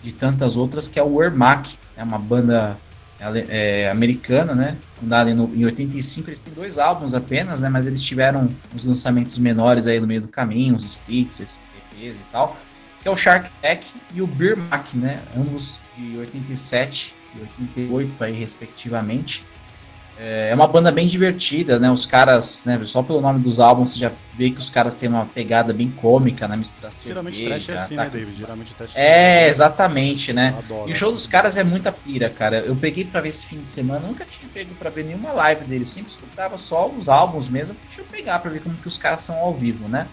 de 0.01 0.13
tantas 0.13 0.55
outras, 0.55 0.87
que 0.87 0.97
é 0.99 1.03
o 1.03 1.21
Ermac. 1.21 1.77
É 1.95 2.03
uma 2.03 2.17
banda 2.17 2.77
é, 3.19 3.89
americana, 3.89 4.53
né, 4.55 4.77
fundada 4.97 5.29
em, 5.29 5.33
no- 5.33 5.53
em 5.53 5.65
85. 5.65 6.29
Eles 6.29 6.39
têm 6.39 6.53
dois 6.53 6.77
álbuns 6.79 7.13
apenas, 7.13 7.59
né, 7.61 7.67
mas 7.69 7.85
eles 7.85 8.01
tiveram 8.01 8.47
uns 8.73 8.85
lançamentos 8.85 9.37
menores 9.37 9.87
aí 9.87 9.99
no 9.99 10.07
meio 10.07 10.21
do 10.21 10.27
caminho, 10.27 10.75
uns 10.75 10.85
splits, 10.85 11.59
EPs 11.93 12.17
e 12.17 12.23
tal, 12.31 12.55
que 13.01 13.07
é 13.07 13.11
o 13.11 13.15
Shark 13.15 13.47
Attack 13.57 13.87
e 14.13 14.21
o 14.21 14.27
Beer 14.27 14.57
Mac, 14.57 14.93
né, 14.93 15.19
ambos 15.35 15.81
de 15.97 16.17
87 16.17 17.13
e 17.35 17.41
88 17.41 18.23
aí, 18.23 18.33
respectivamente. 18.33 19.43
É 20.19 20.51
uma 20.55 20.67
banda 20.67 20.91
bem 20.91 21.05
divertida, 21.05 21.77
né? 21.77 21.91
Os 21.91 22.05
caras, 22.05 22.65
né? 22.65 22.79
Só 22.85 23.03
pelo 23.03 23.21
nome 23.21 23.39
dos 23.39 23.59
álbuns 23.59 23.91
você 23.93 23.99
já 23.99 24.11
vê 24.33 24.49
que 24.49 24.59
os 24.59 24.69
caras 24.69 24.95
têm 24.95 25.07
uma 25.09 25.25
pegada 25.27 25.71
bem 25.71 25.91
cômica 25.91 26.47
na 26.47 26.57
mistura 26.57 26.89
Geralmente 26.91 27.37
cerveja, 27.37 27.65
trash 27.65 27.69
é 27.77 27.83
assim, 27.83 27.95
tá- 27.95 28.03
né, 28.03 28.09
David? 28.09 28.37
Geralmente 28.39 28.73
trash 28.73 28.91
É, 28.95 29.47
exatamente, 29.47 30.33
né? 30.33 30.55
Adoro. 30.57 30.89
E 30.89 30.93
o 30.93 30.95
show 30.95 31.11
dos 31.11 31.27
caras 31.27 31.55
é 31.55 31.63
muita 31.63 31.91
pira, 31.91 32.29
cara. 32.31 32.59
Eu 32.61 32.75
peguei 32.75 33.05
pra 33.05 33.21
ver 33.21 33.29
esse 33.29 33.45
fim 33.45 33.59
de 33.59 33.67
semana, 33.67 34.07
nunca 34.07 34.25
tinha 34.25 34.49
pego 34.51 34.73
pra 34.75 34.89
ver 34.89 35.05
nenhuma 35.05 35.31
live 35.33 35.65
deles, 35.65 35.89
sempre 35.89 36.09
escutava 36.09 36.57
só 36.57 36.87
os 36.89 37.07
álbuns 37.07 37.47
mesmo. 37.47 37.75
Deixa 37.85 38.01
eu 38.01 38.05
pegar 38.05 38.39
pra 38.39 38.49
ver 38.49 38.61
como 38.61 38.75
que 38.75 38.87
os 38.87 38.97
caras 38.97 39.21
são 39.21 39.37
ao 39.37 39.53
vivo, 39.53 39.87
né? 39.87 40.07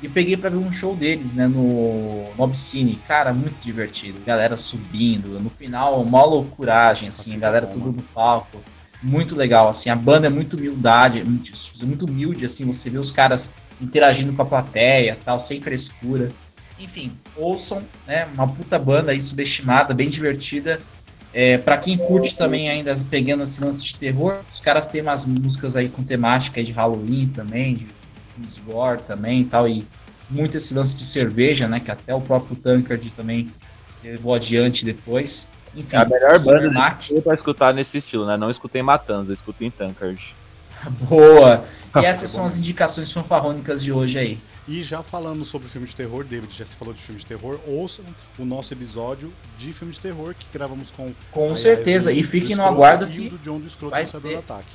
E 0.00 0.08
peguei 0.08 0.36
pra 0.36 0.50
ver 0.50 0.56
um 0.56 0.72
show 0.72 0.96
deles, 0.96 1.32
né, 1.32 1.46
no, 1.46 2.24
no 2.36 2.44
Obscene. 2.44 2.96
Cara, 3.06 3.32
muito 3.32 3.60
divertido. 3.60 4.20
Galera 4.26 4.56
subindo, 4.56 5.38
no 5.40 5.48
final, 5.50 6.00
uma 6.02 6.24
loucuragem, 6.24 7.08
assim, 7.08 7.30
Fica 7.32 7.38
galera 7.38 7.66
bom, 7.66 7.72
tudo 7.72 7.84
mano. 7.86 7.96
no 7.98 8.02
palco. 8.02 8.60
Muito 9.02 9.34
legal, 9.34 9.68
assim, 9.68 9.90
a 9.90 9.96
banda 9.96 10.28
é 10.28 10.30
muito 10.30 10.56
humildade, 10.56 11.24
muito, 11.24 11.52
muito 11.84 12.06
humilde, 12.06 12.44
assim, 12.44 12.64
você 12.64 12.88
vê 12.88 12.98
os 12.98 13.10
caras 13.10 13.52
interagindo 13.80 14.32
com 14.32 14.42
a 14.42 14.44
plateia, 14.44 15.18
tal, 15.24 15.40
sem 15.40 15.60
frescura. 15.60 16.28
Enfim, 16.78 17.12
ouçam, 17.36 17.82
né? 18.06 18.28
Uma 18.34 18.46
puta 18.46 18.78
banda 18.78 19.10
aí 19.12 19.20
subestimada, 19.20 19.92
bem 19.92 20.08
divertida. 20.08 20.78
É, 21.34 21.56
para 21.58 21.78
quem 21.78 21.96
curte 21.96 22.36
também 22.36 22.68
ainda 22.68 22.94
pegando 23.10 23.42
esse 23.42 23.62
lance 23.64 23.82
de 23.82 23.94
terror, 23.96 24.40
os 24.50 24.60
caras 24.60 24.86
têm 24.86 25.00
umas 25.00 25.24
músicas 25.24 25.76
aí 25.76 25.88
com 25.88 26.02
temática 26.04 26.62
de 26.62 26.72
Halloween 26.72 27.28
também, 27.28 27.74
de 27.74 27.86
filmes 28.34 28.58
gore 28.58 29.02
também 29.02 29.44
tal, 29.44 29.68
e 29.68 29.86
muito 30.28 30.56
esse 30.56 30.74
lance 30.74 30.94
de 30.94 31.04
cerveja, 31.04 31.66
né? 31.66 31.80
Que 31.80 31.90
até 31.90 32.14
o 32.14 32.20
próprio 32.20 32.54
Tankard 32.56 33.10
também 33.10 33.48
levou 34.02 34.34
adiante 34.34 34.84
depois. 34.84 35.52
Enfim, 35.74 35.96
É 35.96 36.00
a 36.00 36.04
melhor 36.04 36.38
banda 36.38 36.66
Eu 37.10 37.22
pra 37.22 37.34
escutar 37.34 37.72
nesse 37.74 37.98
estilo, 37.98 38.26
né? 38.26 38.36
Não 38.36 38.50
escutei 38.50 38.82
Matanza, 38.82 39.32
escutei 39.32 39.70
Tankard. 39.70 40.34
boa! 41.08 41.64
E 41.96 41.98
essas 42.04 42.30
são 42.30 42.44
as 42.44 42.56
indicações 42.56 43.10
fanfarrônicas 43.12 43.82
de 43.82 43.92
hoje 43.92 44.18
aí. 44.18 44.38
E 44.66 44.82
já 44.82 45.02
falando 45.02 45.44
sobre 45.44 45.68
filme 45.68 45.88
de 45.88 45.94
terror, 45.94 46.22
David 46.24 46.56
já 46.56 46.64
se 46.64 46.76
falou 46.76 46.94
de 46.94 47.02
filme 47.02 47.20
de 47.20 47.26
terror, 47.26 47.58
ouçam 47.66 48.04
o 48.38 48.44
nosso 48.44 48.72
episódio 48.72 49.32
de 49.58 49.72
filme 49.72 49.92
de 49.92 49.98
terror 49.98 50.34
que 50.38 50.46
gravamos 50.52 50.88
com 50.90 51.12
Com 51.32 51.56
certeza, 51.56 52.12
e 52.12 52.22
fiquem 52.22 52.54
no 52.54 52.62
aguardo 52.62 53.06
que 53.08 53.26
o 53.26 53.30
do 53.30 53.38
John 53.38 53.58
do 53.58 53.66
Escroto 53.66 53.90
vai 53.90 54.04
do 54.06 54.20
ter- 54.20 54.36
Ataque. 54.38 54.68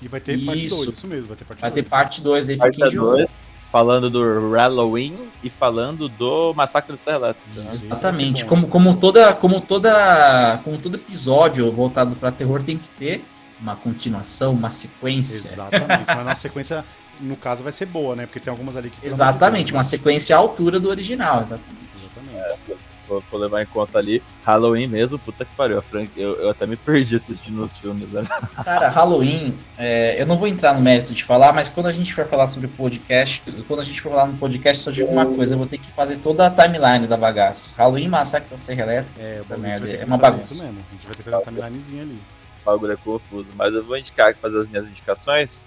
E 0.00 0.06
vai 0.08 0.20
ter 0.20 0.44
parte 0.44 0.66
Isso. 0.66 0.84
2, 0.84 0.96
isso 0.98 1.06
mesmo, 1.08 1.26
vai 1.28 1.36
ter 1.36 1.44
parte 1.44 1.60
vai 1.60 1.70
2. 1.70 1.82
ter 1.84 1.90
parte 1.90 2.20
2 2.20 2.48
aí, 2.48 2.56
Parte 2.56 2.74
fiquem 2.76 2.90
de 2.90 2.98
olho. 2.98 3.28
2, 3.74 3.80
falando 3.80 4.08
do 4.08 4.52
Halloween 4.52 5.16
e 5.42 5.50
falando 5.50 6.08
do 6.08 6.54
Massacre 6.54 6.92
do 6.92 6.98
Serra 6.98 7.16
Elétrica. 7.16 7.60
né? 7.60 7.70
Exatamente. 7.72 8.46
Como, 8.46 8.68
como, 8.68 8.94
toda, 8.96 9.34
como, 9.34 9.60
toda, 9.60 10.60
como 10.62 10.78
todo 10.78 10.94
episódio 10.94 11.70
voltado 11.72 12.14
para 12.14 12.30
terror 12.30 12.62
tem 12.62 12.78
que 12.78 12.88
ter, 12.90 13.24
uma 13.60 13.74
continuação, 13.74 14.52
uma 14.52 14.70
sequência. 14.70 15.50
Exatamente, 15.52 16.06
mas 16.14 16.26
na 16.26 16.36
sequência, 16.36 16.84
no 17.20 17.36
caso, 17.36 17.62
vai 17.62 17.72
ser 17.72 17.86
boa, 17.86 18.14
né? 18.14 18.26
Porque 18.26 18.40
tem 18.40 18.50
algumas 18.50 18.76
ali 18.76 18.90
que. 18.90 19.06
Exatamente, 19.06 19.72
uma 19.72 19.82
sequência 19.82 20.36
à 20.36 20.38
altura 20.38 20.78
do 20.78 20.88
original, 20.88 21.42
exatamente. 21.42 21.84
Exatamente. 21.96 22.93
Vou, 23.06 23.22
vou, 23.30 23.40
levar 23.40 23.62
em 23.62 23.66
conta 23.66 23.98
ali 23.98 24.22
Halloween 24.44 24.86
mesmo, 24.86 25.18
puta 25.18 25.44
que 25.44 25.54
pariu. 25.54 25.82
Frank, 25.82 26.10
eu, 26.16 26.34
eu 26.36 26.50
até 26.50 26.66
me 26.66 26.76
perdi 26.76 27.16
assistindo 27.16 27.62
os 27.62 27.76
filmes. 27.76 28.08
Né? 28.08 28.22
Cara, 28.64 28.88
Halloween, 28.88 29.54
é, 29.76 30.20
eu 30.20 30.26
não 30.26 30.36
vou 30.36 30.48
entrar 30.48 30.74
no 30.74 30.80
mérito 30.80 31.12
de 31.12 31.22
falar, 31.22 31.52
mas 31.52 31.68
quando 31.68 31.86
a 31.86 31.92
gente 31.92 32.12
for 32.14 32.26
falar 32.26 32.46
sobre 32.48 32.68
podcast, 32.68 33.42
quando 33.66 33.80
a 33.80 33.84
gente 33.84 34.00
for 34.00 34.10
falar 34.10 34.26
no 34.26 34.38
podcast, 34.38 34.82
só 34.82 34.90
digo 34.90 35.10
uma 35.10 35.26
coisa, 35.26 35.54
eu 35.54 35.58
vou 35.58 35.66
ter 35.66 35.78
que 35.78 35.90
fazer 35.92 36.16
toda 36.16 36.46
a 36.46 36.50
timeline 36.50 37.06
da 37.06 37.16
bagaça. 37.16 37.74
Halloween 37.76 38.08
Massacre 38.08 38.50
da 38.50 38.58
Serra 38.58 38.82
Elétrica, 38.82 39.20
é, 39.20 39.42
merda, 39.58 39.88
é 39.90 40.04
uma 40.04 40.16
bagunça. 40.16 40.64
Mesmo. 40.64 40.78
A 40.78 40.94
gente 40.94 41.06
vai 41.06 41.14
ter 41.14 41.22
que 41.22 41.30
fazer 41.30 41.36
uma 41.36 41.42
timelinezinha 41.42 42.02
ali. 42.02 42.18
O 42.62 42.64
bagulho 42.64 42.92
é 42.92 42.96
confuso, 42.96 43.48
mas 43.56 43.74
eu 43.74 43.84
vou 43.84 43.98
indicar, 43.98 44.34
fazer 44.36 44.60
as 44.60 44.68
minhas 44.68 44.88
indicações. 44.88 45.62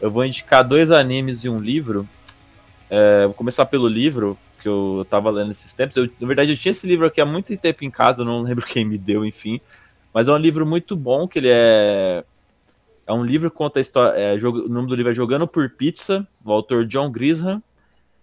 Eu 0.00 0.10
vou 0.10 0.24
indicar 0.24 0.64
dois 0.64 0.90
animes 0.90 1.44
e 1.44 1.48
um 1.48 1.56
livro. 1.56 2.08
É, 2.90 3.24
vou 3.26 3.34
começar 3.34 3.64
pelo 3.66 3.88
livro, 3.88 4.36
que 4.64 4.68
eu 4.68 5.06
tava 5.10 5.30
lendo 5.30 5.52
esses 5.52 5.74
tempos. 5.74 5.94
Eu, 5.94 6.08
na 6.18 6.26
verdade, 6.26 6.50
eu 6.50 6.56
tinha 6.56 6.72
esse 6.72 6.86
livro 6.86 7.04
aqui 7.04 7.20
há 7.20 7.26
muito 7.26 7.54
tempo 7.58 7.84
em 7.84 7.90
casa, 7.90 8.24
não 8.24 8.40
lembro 8.40 8.64
quem 8.66 8.82
me 8.82 8.96
deu, 8.96 9.22
enfim. 9.22 9.60
Mas 10.12 10.26
é 10.26 10.32
um 10.32 10.38
livro 10.38 10.64
muito 10.64 10.96
bom, 10.96 11.28
que 11.28 11.38
ele 11.38 11.50
é. 11.50 12.24
É 13.06 13.12
um 13.12 13.22
livro 13.22 13.50
que 13.50 13.56
conta 13.56 13.78
a 13.78 13.82
história. 13.82 14.18
É, 14.18 14.34
o 14.34 14.68
nome 14.68 14.88
do 14.88 14.94
livro 14.94 15.12
é 15.12 15.14
Jogando 15.14 15.46
por 15.46 15.68
Pizza, 15.68 16.26
do 16.42 16.50
autor 16.50 16.86
John 16.86 17.10
Grisham. 17.10 17.62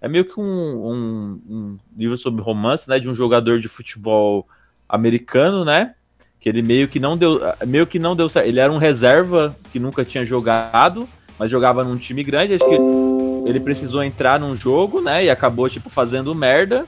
É 0.02 0.08
meio 0.08 0.26
que 0.26 0.40
um, 0.40 0.44
um, 0.44 1.42
um, 1.48 1.80
livro 1.96 2.18
sobre 2.18 2.42
romance, 2.42 2.90
né? 2.90 2.98
De 2.98 3.08
um 3.08 3.14
jogador 3.14 3.60
de 3.60 3.68
futebol 3.68 4.48
americano, 4.90 5.64
né? 5.64 5.94
Que 6.40 6.50
ele 6.50 6.64
meio 6.64 6.88
que 6.88 7.00
não 7.00 7.16
deu. 7.16 7.40
Meio 7.68 7.86
que 7.86 8.00
não 8.00 8.16
deu 8.16 8.28
certo. 8.28 8.48
Ele 8.48 8.60
era 8.60 8.74
um 8.74 8.80
reserva 8.80 9.56
que 9.72 9.78
nunca 9.78 10.04
tinha 10.04 10.26
jogado, 10.26 11.08
mas 11.38 11.52
jogava 11.52 11.84
num 11.84 11.98
time 11.98 12.24
grande. 12.24 12.56
Acho 12.56 12.68
que 12.68 13.21
ele 13.46 13.60
precisou 13.60 14.04
entrar 14.04 14.40
num 14.40 14.56
jogo, 14.56 15.02
né? 15.02 15.26
E 15.26 15.30
acabou, 15.30 15.70
tipo, 15.70 15.90
fazendo 15.90 16.36
merda. 16.36 16.86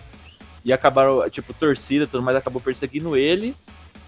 E 0.66 0.72
acabaram, 0.72 1.30
tipo, 1.30 1.54
torcida, 1.54 2.08
tudo 2.08 2.24
mais 2.24 2.38
acabou 2.38 2.62
perseguindo 2.62 3.18
ele. 3.18 3.56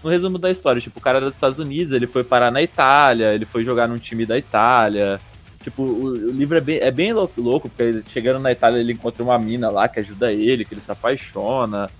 No 0.02 0.10
resumo 0.10 0.38
da 0.38 0.50
história, 0.50 0.80
tipo, 0.80 0.98
o 0.98 1.02
cara 1.02 1.18
era 1.18 1.26
dos 1.26 1.34
Estados 1.34 1.58
Unidos, 1.58 1.92
ele 1.92 2.06
foi 2.06 2.22
parar 2.22 2.50
na 2.50 2.62
Itália, 2.62 3.34
ele 3.34 3.44
foi 3.44 3.64
jogar 3.64 3.88
num 3.88 3.98
time 3.98 4.24
da 4.24 4.38
Itália. 4.38 5.18
Tipo, 5.62 5.82
o, 5.82 6.04
o 6.04 6.30
livro 6.30 6.56
é 6.56 6.60
bem, 6.60 6.78
é 6.78 6.90
bem 6.90 7.12
louco, 7.12 7.68
porque 7.68 8.02
chegando 8.08 8.40
na 8.40 8.52
Itália 8.52 8.78
ele 8.78 8.92
encontra 8.92 9.22
uma 9.22 9.38
mina 9.38 9.68
lá 9.68 9.88
que 9.88 9.98
ajuda 9.98 10.32
ele, 10.32 10.64
que 10.64 10.74
ele 10.74 10.80
se 10.80 10.90
apaixona. 10.90 11.90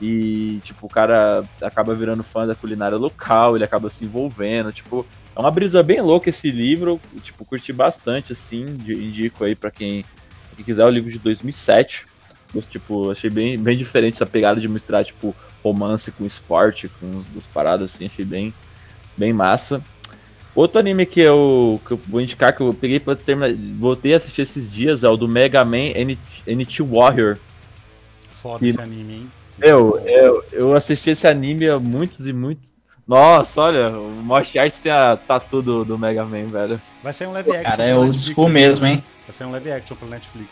E, 0.00 0.60
tipo, 0.62 0.86
o 0.86 0.88
cara 0.88 1.42
acaba 1.60 1.94
virando 1.94 2.22
fã 2.22 2.46
da 2.46 2.54
culinária 2.54 2.96
local, 2.96 3.56
ele 3.56 3.64
acaba 3.64 3.90
se 3.90 4.04
envolvendo, 4.04 4.72
tipo, 4.72 5.04
é 5.38 5.40
uma 5.40 5.52
brisa 5.52 5.84
bem 5.84 6.00
louca 6.00 6.30
esse 6.30 6.50
livro, 6.50 7.00
tipo, 7.22 7.44
curti 7.44 7.72
bastante, 7.72 8.32
assim, 8.32 8.66
indico 8.88 9.44
aí 9.44 9.54
para 9.54 9.70
quem, 9.70 10.04
quem, 10.56 10.64
quiser, 10.64 10.84
o 10.84 10.90
livro 10.90 11.08
de 11.08 11.18
2007. 11.20 12.06
Eu, 12.52 12.60
tipo, 12.60 13.12
achei 13.12 13.30
bem, 13.30 13.56
bem 13.56 13.78
diferente 13.78 14.14
essa 14.14 14.26
pegada 14.26 14.60
de 14.60 14.66
misturar, 14.66 15.04
tipo, 15.04 15.36
romance 15.62 16.10
com 16.10 16.26
esporte, 16.26 16.88
com 16.88 17.20
as 17.20 17.46
paradas, 17.46 17.94
assim, 17.94 18.06
achei 18.06 18.24
bem, 18.24 18.52
bem 19.16 19.32
massa. 19.32 19.80
Outro 20.56 20.80
anime 20.80 21.06
que 21.06 21.20
eu, 21.20 21.80
que 21.86 21.92
eu 21.92 22.00
vou 22.08 22.20
indicar, 22.20 22.52
que 22.52 22.60
eu 22.60 22.74
peguei 22.74 22.98
pra 22.98 23.14
terminar, 23.14 23.54
voltei 23.78 24.14
a 24.14 24.16
assistir 24.16 24.42
esses 24.42 24.68
dias, 24.68 25.04
é 25.04 25.08
o 25.08 25.16
do 25.16 25.28
Mega 25.28 25.64
Man 25.64 25.92
NT 26.48 26.82
Warrior. 26.82 27.38
Foda 28.42 28.66
esse 28.66 28.80
anime, 28.80 29.14
hein? 29.14 29.30
Eu, 29.60 30.00
eu, 30.04 30.44
eu 30.50 30.72
assisti 30.74 31.10
esse 31.10 31.28
anime 31.28 31.68
há 31.68 31.78
muitos 31.78 32.26
e 32.26 32.32
muitos, 32.32 32.72
nossa, 33.08 33.62
olha, 33.62 33.88
o 33.88 34.10
Mosh 34.22 34.54
Arts 34.56 34.80
tem 34.80 34.92
a 34.92 35.16
tatu 35.16 35.62
do, 35.62 35.82
do 35.82 35.98
Mega 35.98 36.26
Man, 36.26 36.46
velho. 36.48 36.78
Vai 37.02 37.14
sair 37.14 37.26
um 37.26 37.32
live 37.32 37.50
action. 37.50 37.62
Cara, 37.62 37.84
é 37.84 37.96
old 37.96 38.20
school 38.20 38.50
mesmo, 38.50 38.86
hein? 38.86 39.02
Vai 39.26 39.34
sair 39.34 39.46
um 39.46 39.50
live 39.50 39.70
action 39.72 39.96
pro 39.96 40.06
Netflix. 40.06 40.50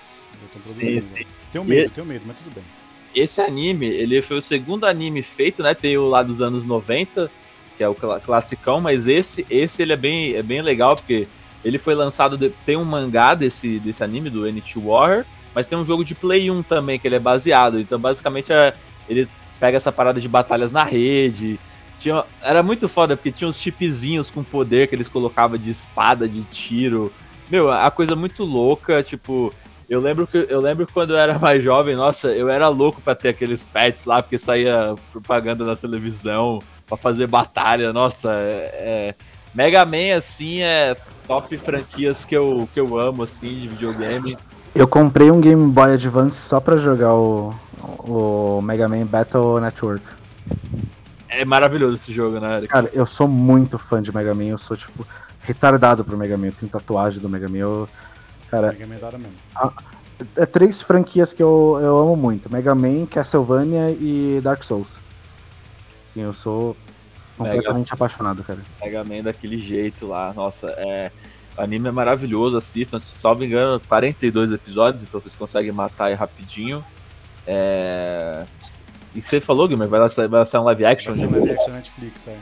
Sim, 0.57 1.03
sim. 1.03 1.27
Tenho 1.53 1.65
medo, 1.65 1.89
e... 1.89 1.91
tenho 1.91 2.07
medo, 2.07 2.25
mas 2.27 2.39
tudo 2.39 2.55
bem. 2.55 2.65
Esse 3.15 3.43
anime, 3.43 3.87
ele 3.87 4.23
foi 4.23 4.39
o 4.39 4.43
segundo 4.43 4.87
anime 4.87 5.23
feito, 5.23 5.63
né? 5.63 5.75
Tem 5.75 5.99
o 5.99 6.07
lá 6.07 6.23
dos 6.23 6.41
anos 6.41 6.65
90, 6.65 7.31
que 7.77 7.85
é 7.85 7.89
o 7.89 7.95
classicão, 7.95 8.81
mas 8.81 9.07
esse, 9.07 9.45
esse 9.51 9.83
ele 9.83 9.93
é 9.93 9.97
bem, 9.97 10.35
é 10.35 10.43
bem 10.43 10.63
legal, 10.63 10.97
porque 10.97 11.29
ele 11.63 11.77
foi 11.77 11.95
lançado, 11.95 12.39
de, 12.39 12.49
tem 12.65 12.77
um 12.79 12.85
mangá 12.87 13.35
desse, 13.35 13.79
desse 13.79 14.03
anime, 14.03 14.31
do 14.31 14.51
NT 14.51 14.79
Warrior, 14.79 15.27
mas 15.55 15.67
tem 15.67 15.77
um 15.77 15.85
jogo 15.85 16.03
de 16.03 16.15
Play 16.15 16.51
1 16.51 16.63
também, 16.63 16.99
que 16.99 17.07
ele 17.07 17.17
é 17.17 17.21
baseado. 17.21 17.79
Então, 17.79 17.99
basicamente, 17.99 18.51
é, 18.51 18.73
ele 19.07 19.29
pega 19.61 19.77
essa 19.77 19.93
parada 19.93 20.19
de 20.19 20.29
batalhas 20.29 20.73
na 20.73 20.85
rede, 20.85 21.59
tinha, 21.99 22.25
era 22.43 22.63
muito 22.63 22.89
foda, 22.89 23.17
porque 23.17 23.33
tinha 23.33 23.49
uns 23.49 23.59
chipzinhos 23.59 24.31
com 24.31 24.43
poder 24.43 24.89
que 24.89 24.95
eles 24.95 25.09
colocavam 25.09 25.57
de 25.57 25.71
espada, 25.71 26.29
de 26.29 26.43
tiro. 26.45 27.13
Meu, 27.51 27.71
a 27.71 27.91
coisa 27.91 28.17
muito 28.17 28.45
louca, 28.45 29.03
tipo. 29.03 29.53
Eu 29.89 30.01
lembro 30.01 30.27
que 30.27 30.47
eu 30.49 30.61
lembro 30.61 30.85
quando 30.93 31.13
eu 31.13 31.17
era 31.17 31.39
mais 31.39 31.63
jovem, 31.63 31.95
nossa, 31.95 32.29
eu 32.29 32.49
era 32.49 32.67
louco 32.69 33.01
para 33.01 33.15
ter 33.15 33.29
aqueles 33.29 33.63
pets 33.65 34.05
lá, 34.05 34.21
porque 34.21 34.37
saía 34.37 34.97
propaganda 35.13 35.65
na 35.65 35.77
televisão 35.77 36.59
para 36.87 36.97
fazer 36.97 37.29
batalha. 37.29 37.93
Nossa, 37.93 38.33
é, 38.33 38.75
é, 38.75 39.15
Mega 39.55 39.85
Man 39.85 40.17
assim 40.17 40.61
é 40.61 40.97
top 41.27 41.57
franquias 41.57 42.25
que 42.25 42.37
eu, 42.37 42.69
que 42.75 42.81
eu 42.81 42.99
amo 42.99 43.23
assim 43.23 43.55
de 43.55 43.69
videogame. 43.69 44.37
Eu 44.75 44.89
comprei 44.89 45.31
um 45.31 45.41
Game 45.41 45.71
Boy 45.71 45.95
Advance 45.95 46.37
só 46.37 46.61
para 46.61 46.77
jogar 46.77 47.15
o, 47.15 47.55
o 48.01 48.61
Mega 48.63 48.89
Man 48.89 49.07
Battle 49.07 49.61
Network. 49.61 50.05
É 51.41 51.45
maravilhoso 51.45 51.95
esse 51.95 52.13
jogo, 52.13 52.41
né, 52.41 52.57
Eric? 52.57 52.69
Cara, 52.69 52.91
eu 52.93 53.05
sou 53.07 53.29
muito 53.29 53.79
fã 53.79 54.01
de 54.01 54.15
Mega 54.15 54.35
Man, 54.35 54.45
eu 54.45 54.59
sou, 54.59 54.77
tipo, 54.77 55.07
retardado 55.41 56.05
pro 56.05 56.17
Mega 56.17 56.37
Man. 56.37 56.47
Eu 56.47 56.53
tenho 56.53 56.73
tatuagem 56.73 57.21
do 57.21 57.29
Mega 57.29 57.49
Man. 57.49 57.59
Eu, 57.59 57.89
cara, 58.51 58.69
Mega 58.73 58.87
Man 58.87 58.95
é 58.95 59.19
mesmo. 59.19 59.35
A, 59.55 59.73
é 60.37 60.47
três 60.47 60.81
franquias 60.81 61.33
que 61.33 61.43
eu, 61.43 61.79
eu 61.81 61.99
amo 61.99 62.17
muito: 62.17 62.53
Mega 62.53 62.75
Man, 62.75 63.07
Castlevania 63.07 63.91
e 63.91 64.41
Dark 64.43 64.63
Souls. 64.63 64.99
Sim, 66.05 66.23
eu 66.23 66.33
sou 66.33 66.77
completamente 67.37 67.89
Mega, 67.89 67.95
apaixonado, 67.95 68.43
cara. 68.43 68.61
Mega 68.83 69.05
Man 69.05 69.23
daquele 69.23 69.59
jeito 69.59 70.07
lá, 70.07 70.33
nossa, 70.33 70.67
é. 70.79 71.13
O 71.57 71.63
anime 71.63 71.89
é 71.89 71.91
maravilhoso, 71.91 72.57
assistam. 72.59 73.01
Salvo 73.01 73.45
engano, 73.45 73.81
42 73.89 74.53
episódios, 74.53 75.03
então 75.03 75.19
vocês 75.21 75.35
conseguem 75.35 75.73
matar 75.73 76.07
aí 76.07 76.15
rapidinho. 76.15 76.85
É... 77.47 78.45
E 79.17 79.23
você 79.23 79.41
falou, 79.41 79.67
Guilherme, 79.67 79.91
vai 79.91 80.01
lançar, 80.01 80.29
vai 80.29 80.41
lançar 80.41 80.61
um 80.61 80.65
live 80.65 80.85
action? 80.85 81.15
Vai 81.15 81.27
um 81.27 81.31
live 81.31 81.51
action 81.53 81.73
Netflix, 81.73 82.29
é. 82.29 82.37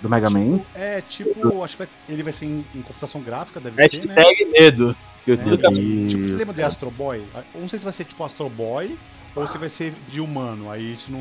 Do 0.00 0.08
Mega 0.08 0.30
Man? 0.30 0.60
É, 0.74 1.00
tipo, 1.00 1.64
acho 1.64 1.76
que 1.76 1.78
vai, 1.84 1.88
ele 2.08 2.22
vai 2.22 2.32
ser 2.32 2.44
em, 2.44 2.64
em, 2.74 2.82
computação 2.82 3.20
gráfica, 3.20 3.58
deve 3.58 3.80
Hashtag 3.80 4.06
ser, 4.06 4.14
né? 4.14 4.50
medo. 4.52 4.96
Que 5.24 5.32
eu 5.32 5.34
é, 5.34 5.38
tipo, 5.38 6.36
lembra 6.36 6.54
de 6.54 6.62
Astro 6.62 6.90
Boy? 6.90 7.24
Eu 7.54 7.60
não 7.60 7.68
sei 7.68 7.78
se 7.78 7.84
vai 7.84 7.94
ser 7.94 8.04
tipo 8.04 8.22
Astro 8.22 8.48
Boy 8.48 8.96
ou 9.34 9.48
se 9.48 9.58
vai 9.58 9.68
ser 9.68 9.92
de 10.08 10.20
humano, 10.20 10.70
aí 10.70 10.94
isso 10.94 11.10
não 11.10 11.20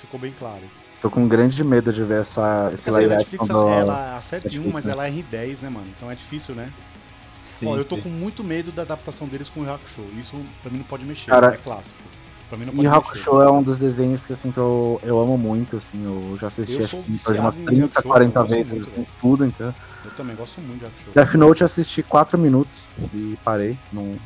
ficou 0.00 0.18
bem 0.18 0.32
claro. 0.38 0.62
Tô 1.02 1.10
com 1.10 1.28
grande 1.28 1.62
medo 1.62 1.92
de 1.92 2.02
ver 2.02 2.22
essa, 2.22 2.70
esse 2.72 2.90
live 2.90 3.12
action 3.12 3.44
do... 3.44 3.68
Ela 3.68 4.16
acerta 4.16 4.48
em 4.48 4.60
um, 4.60 4.70
mas 4.72 4.86
ela 4.86 5.06
é 5.06 5.10
R10, 5.10 5.58
né, 5.60 5.68
mano? 5.68 5.86
Então 5.96 6.10
é 6.10 6.14
difícil, 6.14 6.54
né? 6.54 6.72
Sim, 7.58 7.66
Ó, 7.66 7.76
eu 7.76 7.84
tô 7.84 7.96
sim. 7.96 8.02
com 8.02 8.08
muito 8.08 8.42
medo 8.42 8.72
da 8.72 8.82
adaptação 8.82 9.28
deles 9.28 9.48
com 9.48 9.60
o 9.60 9.64
Rock 9.64 9.84
Show. 9.94 10.06
Isso 10.18 10.34
pra 10.62 10.70
mim 10.70 10.78
não 10.78 10.84
pode 10.84 11.04
mexer, 11.04 11.30
Cara, 11.30 11.54
é 11.54 11.56
clássico. 11.56 12.02
E 12.74 12.86
Hakusho 12.86 13.40
é 13.40 13.50
um 13.50 13.62
dos 13.62 13.78
desenhos 13.78 14.26
que, 14.26 14.32
assim, 14.32 14.52
que 14.52 14.58
eu, 14.58 15.00
eu 15.02 15.18
amo 15.18 15.38
muito, 15.38 15.78
assim, 15.78 16.04
eu 16.04 16.36
já 16.36 16.48
assisti 16.48 16.78
eu 16.78 16.84
acho 16.84 16.96
que 16.98 17.40
umas 17.40 17.56
30, 17.56 18.02
40 18.02 18.44
vezes, 18.44 18.82
assim, 18.82 19.06
tudo, 19.20 19.46
então. 19.46 19.74
Eu 20.04 20.10
também 20.10 20.36
gosto 20.36 20.60
muito 20.60 20.80
de 20.80 20.86
Hakusho. 20.86 21.10
Death 21.14 21.34
Note 21.34 21.60
eu 21.62 21.64
assisti 21.64 22.02
4 22.02 22.38
minutos 22.38 22.82
e 23.14 23.38
parei, 23.42 23.78
não, 23.90 24.16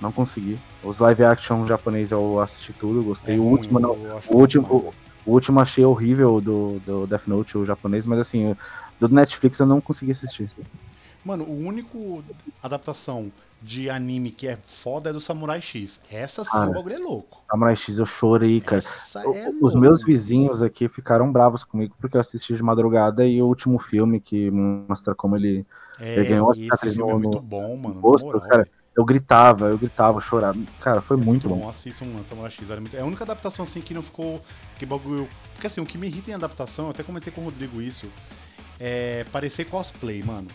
não 0.00 0.10
consegui. 0.10 0.58
Os 0.82 0.98
live 0.98 1.24
action 1.24 1.64
japonês 1.66 2.10
eu 2.10 2.40
assisti 2.40 2.72
tudo, 2.72 3.02
gostei. 3.04 3.36
É 3.36 3.38
o 3.38 3.42
ruim, 3.42 3.52
último 3.52 3.78
não, 3.78 3.92
o 4.28 4.36
último, 4.36 4.66
o, 4.66 4.94
o, 5.24 5.32
último 5.32 5.60
achei 5.60 5.84
horrível 5.84 6.40
do, 6.40 6.80
do 6.84 7.06
Death 7.06 7.28
Note, 7.28 7.56
o 7.56 7.64
japonês, 7.64 8.04
mas 8.04 8.18
assim, 8.18 8.56
do 8.98 9.08
Netflix 9.08 9.60
eu 9.60 9.66
não 9.66 9.80
consegui 9.80 10.10
assistir. 10.10 10.50
Mano, 11.26 11.42
o 11.42 11.58
único 11.58 12.22
adaptação 12.62 13.32
de 13.60 13.90
anime 13.90 14.30
que 14.30 14.46
é 14.46 14.56
foda 14.84 15.10
é 15.10 15.12
do 15.12 15.20
Samurai 15.20 15.60
X. 15.60 15.98
Essa 16.08 16.44
sim, 16.44 16.50
o 16.52 16.72
bagulho 16.72 16.94
é 16.94 16.98
louco. 16.98 17.42
Samurai 17.50 17.74
X 17.74 17.98
eu 17.98 18.06
chorei, 18.06 18.60
cara. 18.60 18.84
É 19.16 19.50
Os 19.60 19.74
meus 19.74 20.04
vizinhos 20.04 20.62
aqui 20.62 20.88
ficaram 20.88 21.32
bravos 21.32 21.64
comigo 21.64 21.96
porque 22.00 22.16
eu 22.16 22.20
assisti 22.20 22.54
de 22.54 22.62
madrugada 22.62 23.26
e 23.26 23.42
o 23.42 23.46
último 23.46 23.80
filme 23.80 24.20
que 24.20 24.48
mostra 24.52 25.16
como 25.16 25.34
ele, 25.34 25.66
é, 25.98 26.14
ele 26.14 26.28
ganhou 26.28 26.48
as 26.48 26.58
cicatriz 26.58 26.94
no, 26.94 27.10
é 27.10 27.14
muito 27.14 27.40
bom, 27.40 27.76
mano. 27.76 27.98
rosto, 27.98 28.40
cara. 28.42 28.68
Eu 28.96 29.04
gritava, 29.04 29.66
eu 29.66 29.76
gritava, 29.76 30.18
eu 30.18 30.22
chorava. 30.22 30.58
Cara, 30.80 31.00
foi 31.00 31.16
é 31.16 31.20
muito, 31.20 31.48
muito 31.48 31.60
bom. 31.60 31.68
Assistam 31.68 32.04
um 32.04 32.24
Samurai 32.28 32.52
X. 32.52 32.68
É 32.94 33.00
a 33.00 33.04
única 33.04 33.24
adaptação 33.24 33.64
assim 33.64 33.80
que 33.80 33.92
não 33.92 34.02
ficou. 34.02 34.40
Que 34.78 34.86
bagulho. 34.86 35.28
Porque 35.54 35.66
assim, 35.66 35.80
o 35.80 35.86
que 35.86 35.98
me 35.98 36.06
irrita 36.06 36.30
em 36.30 36.34
adaptação, 36.34 36.84
eu 36.84 36.90
até 36.92 37.02
comentei 37.02 37.32
com 37.32 37.40
o 37.40 37.44
Rodrigo 37.44 37.82
isso, 37.82 38.06
é 38.78 39.24
parecer 39.32 39.64
cosplay, 39.64 40.22
mano. 40.22 40.48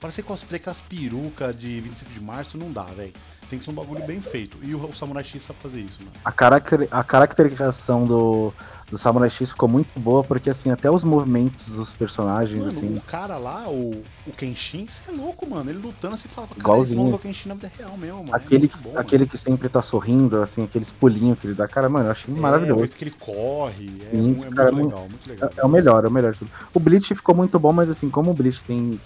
Parecer 0.00 0.22
cosplay 0.22 0.58
com 0.58 0.70
as 0.70 0.80
perucas 0.80 1.54
de 1.58 1.80
25 1.80 2.10
de 2.10 2.20
março 2.20 2.56
não 2.56 2.72
dá, 2.72 2.84
velho. 2.84 3.12
Tem 3.50 3.58
que 3.58 3.64
ser 3.64 3.70
um 3.72 3.74
bagulho 3.74 4.02
bem 4.06 4.20
feito. 4.22 4.56
E 4.62 4.74
o, 4.76 4.78
o 4.86 4.94
Samurai 4.96 5.24
X 5.24 5.42
sabe 5.44 5.58
fazer 5.60 5.80
isso, 5.80 5.98
mano. 5.98 6.12
A, 6.24 6.30
caracter, 6.30 6.86
a 6.88 7.02
caracterização 7.02 8.04
do, 8.06 8.52
do 8.88 8.96
Samurai 8.96 9.28
X 9.28 9.50
ficou 9.50 9.68
muito 9.68 9.98
boa, 9.98 10.22
porque 10.22 10.48
assim, 10.50 10.70
até 10.70 10.88
os 10.88 11.02
movimentos 11.02 11.68
dos 11.70 11.94
personagens, 11.96 12.58
Mano, 12.60 12.68
assim. 12.68 12.96
o 12.96 13.00
cara 13.00 13.36
lá, 13.38 13.68
o, 13.68 14.02
o 14.24 14.30
Kenshin, 14.30 14.86
você 14.86 15.10
é 15.10 15.14
louco, 15.14 15.50
mano. 15.50 15.68
Ele 15.68 15.80
lutando, 15.80 16.16
você 16.16 16.28
fala, 16.28 16.46
cara, 16.46 16.60
Igualzinho. 16.60 17.02
esse 17.02 17.12
é 17.12 17.14
o 17.14 17.18
Kenshin 17.18 17.48
na 17.48 17.54
vida 17.56 17.72
real 17.76 17.96
mesmo, 17.98 18.18
mano. 18.18 18.30
É 18.32 18.36
Aquele, 18.36 18.60
muito 18.60 18.78
que, 18.78 18.82
bom, 18.84 18.88
mano. 18.90 19.00
aquele 19.00 19.26
que 19.26 19.36
sempre 19.36 19.68
tá 19.68 19.82
sorrindo, 19.82 20.40
assim, 20.40 20.62
aqueles 20.62 20.92
pulinhos 20.92 21.36
que 21.38 21.48
ele 21.48 21.54
dá. 21.54 21.66
Cara, 21.66 21.88
mano, 21.88 22.06
eu 22.06 22.12
achei 22.12 22.32
É, 22.32 22.38
o 22.38 22.40
maravilhoso. 22.40 22.78
jeito 22.80 22.96
que 22.96 23.04
ele 23.04 23.14
corre, 23.18 23.90
é, 24.06 24.16
Sim, 24.16 24.32
esse 24.32 24.46
é 24.46 24.50
cara 24.50 24.68
é 24.68 24.72
muito 24.72 24.90
legal, 24.92 25.08
muito 25.08 25.28
legal. 25.28 25.50
É, 25.56 25.60
é 25.60 25.64
o 25.64 25.68
melhor, 25.68 26.04
é 26.04 26.08
o 26.08 26.10
melhor 26.10 26.32
de 26.32 26.38
tudo. 26.38 26.52
O 26.72 26.78
Bleach 26.78 27.12
ficou 27.16 27.34
muito 27.34 27.58
bom, 27.58 27.72
mas 27.72 27.90
assim, 27.90 28.08
como 28.08 28.30
o 28.30 28.34
Bleach 28.34 28.62
tem 28.62 28.98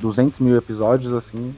200 0.00 0.40
mil 0.40 0.56
episódios, 0.56 1.12
assim, 1.12 1.54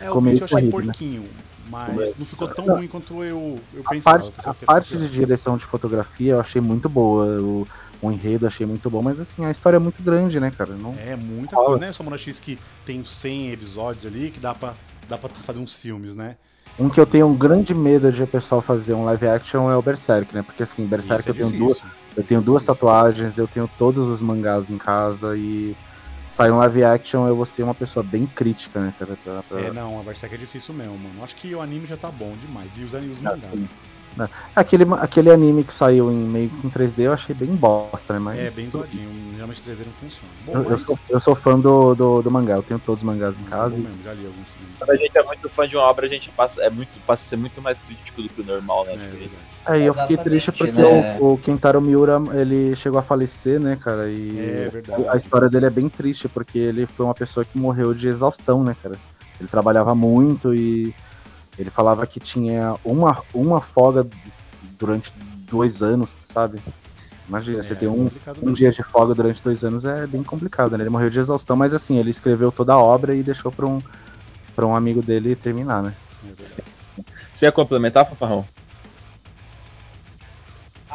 É, 0.00 0.04
ficou 0.04 0.18
o 0.18 0.22
meio 0.22 0.38
Bleach 0.38 0.52
eu 0.52 0.58
achei 0.58 0.70
corrido, 0.70 0.86
né? 0.86 0.92
porquinho, 0.92 1.24
mas 1.70 1.90
Também. 1.96 2.14
não 2.18 2.26
ficou 2.26 2.48
tão 2.48 2.66
Não. 2.66 2.76
ruim 2.76 2.88
quanto 2.88 3.22
eu, 3.22 3.56
eu 3.72 3.82
a 3.84 3.88
pensava. 3.90 4.18
parte, 4.18 4.26
eu 4.28 4.32
pensava 4.32 4.56
a 4.62 4.66
parte 4.66 4.96
de 4.98 5.08
direção 5.10 5.56
de 5.56 5.64
fotografia 5.64 6.32
eu 6.32 6.40
achei 6.40 6.60
muito 6.60 6.88
boa. 6.88 7.26
O, 7.40 7.66
o 8.02 8.10
enredo 8.12 8.46
achei 8.46 8.66
muito 8.66 8.90
bom, 8.90 9.00
mas 9.02 9.18
assim, 9.18 9.44
a 9.44 9.50
história 9.50 9.76
é 9.76 9.80
muito 9.80 10.02
grande, 10.02 10.38
né, 10.38 10.50
cara? 10.50 10.74
Não, 10.74 10.94
É, 10.98 11.16
muita 11.16 11.56
coisa, 11.56 11.78
né? 11.80 11.92
Samurai 11.92 12.18
X 12.18 12.38
que 12.38 12.58
tem 12.84 13.02
100 13.04 13.52
episódios 13.52 14.04
ali, 14.04 14.30
que 14.30 14.38
dá 14.40 14.54
pra, 14.54 14.74
dá 15.08 15.16
pra 15.16 15.28
fazer 15.30 15.58
uns 15.60 15.74
filmes, 15.78 16.14
né? 16.14 16.36
Um 16.78 16.88
que 16.90 17.00
eu 17.00 17.06
tenho 17.06 17.26
um 17.28 17.34
grande 17.36 17.72
medo 17.72 18.10
de 18.10 18.22
o 18.22 18.26
pessoal 18.26 18.60
fazer 18.60 18.94
um 18.94 19.04
live 19.04 19.28
action 19.28 19.70
é 19.70 19.76
o 19.76 19.80
Berserk, 19.82 20.34
né? 20.34 20.42
Porque 20.42 20.62
assim, 20.64 20.84
Berserk 20.86 21.26
é 21.28 21.30
eu 21.30 21.34
tenho 21.34 21.48
difícil. 21.52 21.66
duas, 21.68 21.78
eu 22.16 22.24
tenho 22.24 22.42
duas 22.42 22.64
tatuagens, 22.64 23.38
eu 23.38 23.46
tenho 23.46 23.70
todos 23.78 24.08
os 24.08 24.20
mangás 24.20 24.68
em 24.68 24.76
casa 24.76 25.36
e 25.36 25.74
sair 26.34 26.50
um 26.50 26.58
live 26.58 26.82
action 26.84 27.28
eu 27.28 27.36
vou 27.36 27.44
ser 27.46 27.62
uma 27.62 27.74
pessoa 27.74 28.02
bem 28.02 28.26
crítica, 28.26 28.80
né, 28.80 28.92
cara? 28.98 29.16
Pra, 29.22 29.42
pra- 29.44 29.60
É, 29.60 29.72
não, 29.72 30.00
a 30.00 30.02
Berserk 30.02 30.34
é 30.34 30.38
difícil 30.38 30.74
mesmo, 30.74 30.98
mano. 30.98 31.22
Acho 31.22 31.36
que 31.36 31.54
o 31.54 31.60
anime 31.60 31.86
já 31.86 31.96
tá 31.96 32.10
bom 32.10 32.32
demais. 32.44 32.68
E 32.76 32.82
os 32.82 32.92
animes 32.94 33.18
Ah, 33.24 33.30
mangás. 33.30 33.52
sim. 33.52 33.68
Né? 34.16 34.28
Aquele, 34.54 34.84
aquele 35.00 35.30
anime 35.30 35.64
que 35.64 35.72
saiu 35.72 36.10
em 36.10 36.16
meio 36.16 36.48
que 36.48 36.66
em 36.66 36.70
3D 36.70 37.00
eu 37.02 37.12
achei 37.12 37.34
bem 37.34 37.48
bosta, 37.54 38.12
né? 38.12 38.18
Mas 38.20 38.38
É, 38.38 38.50
bem 38.50 38.68
zoadinho. 38.70 39.10
Geralmente 39.32 39.60
3D 39.62 39.84
não 39.86 39.92
funciona. 39.92 40.28
Bom, 40.46 40.52
eu, 40.52 40.62
eu 40.64 40.70
mas- 40.70 40.80
sou, 40.82 40.98
eu 41.08 41.20
sou 41.20 41.34
fã 41.34 41.58
do, 41.58 41.94
do, 41.96 42.22
do 42.22 42.30
mangá, 42.30 42.54
eu 42.54 42.62
tenho 42.62 42.78
todos 42.80 43.02
os 43.02 43.04
mangás 43.06 43.36
em 43.38 43.44
casa. 43.44 43.76
mesmo, 43.76 44.02
já 44.04 44.12
li 44.12 44.26
alguns. 44.26 44.46
Quando 44.78 44.90
a 44.90 44.96
gente 44.96 45.16
é 45.18 45.22
muito 45.24 45.48
fã 45.50 45.66
de 45.68 45.76
uma 45.76 45.84
obra, 45.84 46.06
a 46.06 46.08
gente 46.08 46.30
passa, 46.30 46.62
é 46.62 46.70
muito, 46.70 46.90
passa 47.06 47.24
a 47.24 47.28
ser 47.28 47.36
muito 47.36 47.60
mais 47.62 47.78
crítico 47.80 48.22
do 48.22 48.28
que 48.28 48.40
o 48.40 48.44
normal, 48.44 48.84
né? 48.86 48.92
É, 48.94 49.08
Tipo, 49.16 49.34
Aí 49.66 49.84
eu 49.84 49.94
fiquei 49.94 50.16
triste 50.16 50.52
porque 50.52 50.80
né? 50.82 51.18
o, 51.20 51.32
o 51.32 51.38
Kentaro 51.38 51.80
Miura, 51.80 52.20
ele 52.34 52.76
chegou 52.76 52.98
a 52.98 53.02
falecer, 53.02 53.58
né, 53.58 53.76
cara? 53.76 54.08
E 54.10 54.38
É 54.38 54.68
verdade. 54.68 55.08
a 55.08 55.16
história 55.16 55.48
dele 55.48 55.66
é 55.66 55.70
bem 55.70 55.88
triste, 55.88 56.28
porque 56.28 56.58
ele 56.58 56.86
foi 56.86 57.06
uma 57.06 57.14
pessoa 57.14 57.44
que 57.44 57.58
morreu 57.58 57.94
de 57.94 58.06
exaustão, 58.08 58.62
né, 58.62 58.76
cara? 58.82 58.96
Ele 59.40 59.48
trabalhava 59.48 59.94
muito 59.94 60.54
e 60.54 60.94
ele 61.58 61.70
falava 61.70 62.06
que 62.06 62.20
tinha 62.20 62.74
uma, 62.84 63.22
uma 63.32 63.60
folga 63.60 64.06
durante 64.78 65.12
dois 65.50 65.82
anos, 65.82 66.14
sabe? 66.20 66.58
Imagina, 67.28 67.62
você 67.62 67.72
É, 67.72 67.76
tem 67.76 67.88
um, 67.88 68.04
complicado 68.04 68.38
um 68.42 68.52
dia 68.52 68.70
de 68.70 68.82
folga 68.82 69.14
durante 69.14 69.42
dois 69.42 69.64
anos 69.64 69.84
é 69.84 70.06
bem 70.06 70.22
complicado, 70.22 70.76
né? 70.76 70.82
Ele 70.82 70.90
morreu 70.90 71.08
de 71.08 71.18
exaustão, 71.18 71.56
mas 71.56 71.72
assim, 71.72 71.98
ele 71.98 72.10
escreveu 72.10 72.52
toda 72.52 72.74
a 72.74 72.78
obra 72.78 73.14
e 73.14 73.22
deixou 73.22 73.50
pra 73.50 73.66
um, 73.66 73.78
pra 74.54 74.66
um 74.66 74.76
amigo 74.76 75.00
dele 75.00 75.34
terminar, 75.34 75.82
né? 75.82 75.94
É. 76.26 76.62
Você 77.34 77.46
ia 77.46 77.52
complementar, 77.52 78.08
Fanfarrão? 78.08 78.46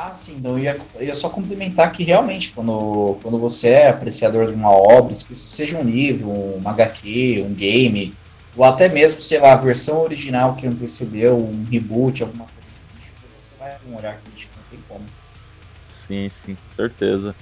Ah, 0.02 0.16
sim, 0.16 0.38
então 0.38 0.52
eu 0.52 0.60
ia, 0.60 0.82
eu 0.96 1.04
ia 1.04 1.14
só 1.14 1.30
complementar 1.30 1.92
que 1.92 2.06
realmente, 2.06 2.54
quando, 2.54 3.20
quando 3.22 3.38
você 3.38 3.72
é 3.72 3.90
apreciador 3.90 4.48
de 4.48 4.54
uma 4.54 4.72
obra, 4.72 5.14
seja 5.14 5.78
um 5.78 5.84
livro, 5.84 6.30
um 6.30 6.70
HQ, 6.70 7.44
um 7.46 7.54
game, 7.54 8.14
ou 8.56 8.64
até 8.64 8.88
mesmo, 8.88 9.22
sei 9.22 9.42
lá, 9.42 9.52
a 9.52 9.58
versão 9.58 10.02
original 10.02 10.56
que 10.56 10.66
antecedeu, 10.66 11.36
um 11.36 11.66
reboot, 11.66 12.24
alguma 12.24 12.46
coisa 12.46 12.70
assim, 12.78 12.98
tipo, 12.98 13.18
você 13.38 13.54
vai 13.60 13.78
com 13.78 13.90
um 13.90 13.98
olhar 13.98 14.22
crítico, 14.22 14.54
não 14.56 14.64
tem 14.72 14.80
como. 14.88 15.06
Sim, 16.08 16.30
sim, 16.30 16.56
com 16.56 16.74
certeza. 16.74 17.36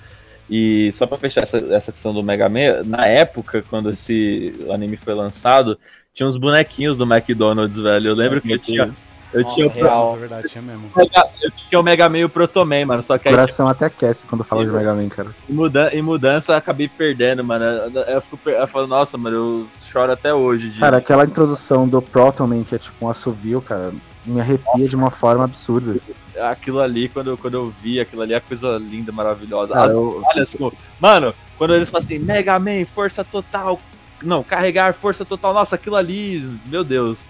E 0.50 0.92
só 0.94 1.06
pra 1.06 1.20
fechar 1.20 1.44
essa, 1.44 1.60
essa 1.60 1.92
questão 1.92 2.12
do 2.12 2.24
Mega 2.24 2.50
Man, 2.50 2.82
na 2.88 3.06
época, 3.06 3.62
quando 3.70 3.92
esse 3.92 4.52
anime 4.72 4.98
foi 4.98 5.14
lançado, 5.14 5.78
tinha 6.12 6.28
uns 6.28 6.38
bonequinhos 6.38 6.98
do 6.98 7.04
McDonald's, 7.04 7.78
velho. 7.78 8.08
Eu 8.08 8.16
lembro 8.16 8.42
que 8.42 8.52
eu 8.52 8.60
tinha. 8.60 8.96
Eu 9.34 9.42
Nossa, 9.42 9.56
tinha, 9.56 9.68
o- 9.68 9.70
real. 9.72 10.14
É 10.16 10.20
verdade, 10.20 10.50
tinha 10.50 10.62
mesmo. 10.62 10.90
eu 10.96 11.52
tinha 11.52 11.80
o 11.80 11.84
Mega 11.84 12.08
Man 12.08 12.20
e 12.20 12.26
o 12.26 12.30
Protoman, 12.30 12.86
mano. 12.86 13.04
Só 13.04 13.18
que 13.18 13.28
O 13.28 13.30
aí 13.30 13.36
coração 13.36 13.68
até 13.68 13.86
aquece 13.86 14.26
quando 14.26 14.44
fala 14.44 14.66
de 14.66 14.72
Mega 14.72 14.94
Man, 14.94 15.10
cara. 15.10 15.30
em, 15.50 15.54
muda 15.54 15.90
em 15.94 16.02
mudança 16.02 16.54
eu 16.54 16.58
acabei 16.58 16.88
perdendo, 16.88 17.44
mano. 17.44 17.66
Eu, 17.66 18.02
eu, 18.04 18.22
fico, 18.22 18.38
per- 18.38 18.54
eu 18.56 18.68
falo, 18.68 18.88
nossa, 18.88 19.18
mano, 19.18 19.36
eu 19.36 19.68
choro 19.92 20.12
até 20.12 20.34
hoje. 20.34 20.70
De... 20.70 20.80
Cara, 20.80 20.98
aquela 20.98 21.26
introdução 21.26 21.88
do 21.88 22.02
Proton 22.02 22.48
Man, 22.48 22.64
que 22.64 22.76
é 22.76 22.78
tipo 22.78 23.06
um 23.06 23.10
assovio, 23.10 23.62
cara, 23.62 23.92
me 24.26 24.40
arrepia 24.40 24.86
de 24.88 24.96
uma 24.96 25.12
forma 25.12 25.44
absurda. 25.44 26.00
aquilo 26.40 26.80
ali, 26.80 27.10
quando, 27.10 27.32
eu- 27.32 27.38
quando 27.38 27.56
eu 27.56 27.74
vi 27.82 28.00
aquilo 28.00 28.22
ali, 28.22 28.34
é 28.34 28.40
coisa 28.40 28.78
linda, 28.78 29.12
maravilhosa. 29.12 29.74
Cara, 29.74 29.86
As 29.88 29.92
eu- 29.92 30.22
batalhas, 30.22 30.56
mano, 31.00 31.34
quando 31.58 31.74
eles 31.76 31.90
falam 31.90 32.04
assim, 32.06 32.18
Mega 32.20 32.58
Man, 32.60 32.86
força 32.96 33.24
total. 33.26 33.80
Não, 34.24 34.42
carregar 34.44 34.94
força 34.94 35.24
total. 35.26 35.54
Nossa, 35.54 35.76
aquilo 35.76 35.96
ali, 35.96 36.40
meu 36.66 36.84
Deus. 36.84 37.24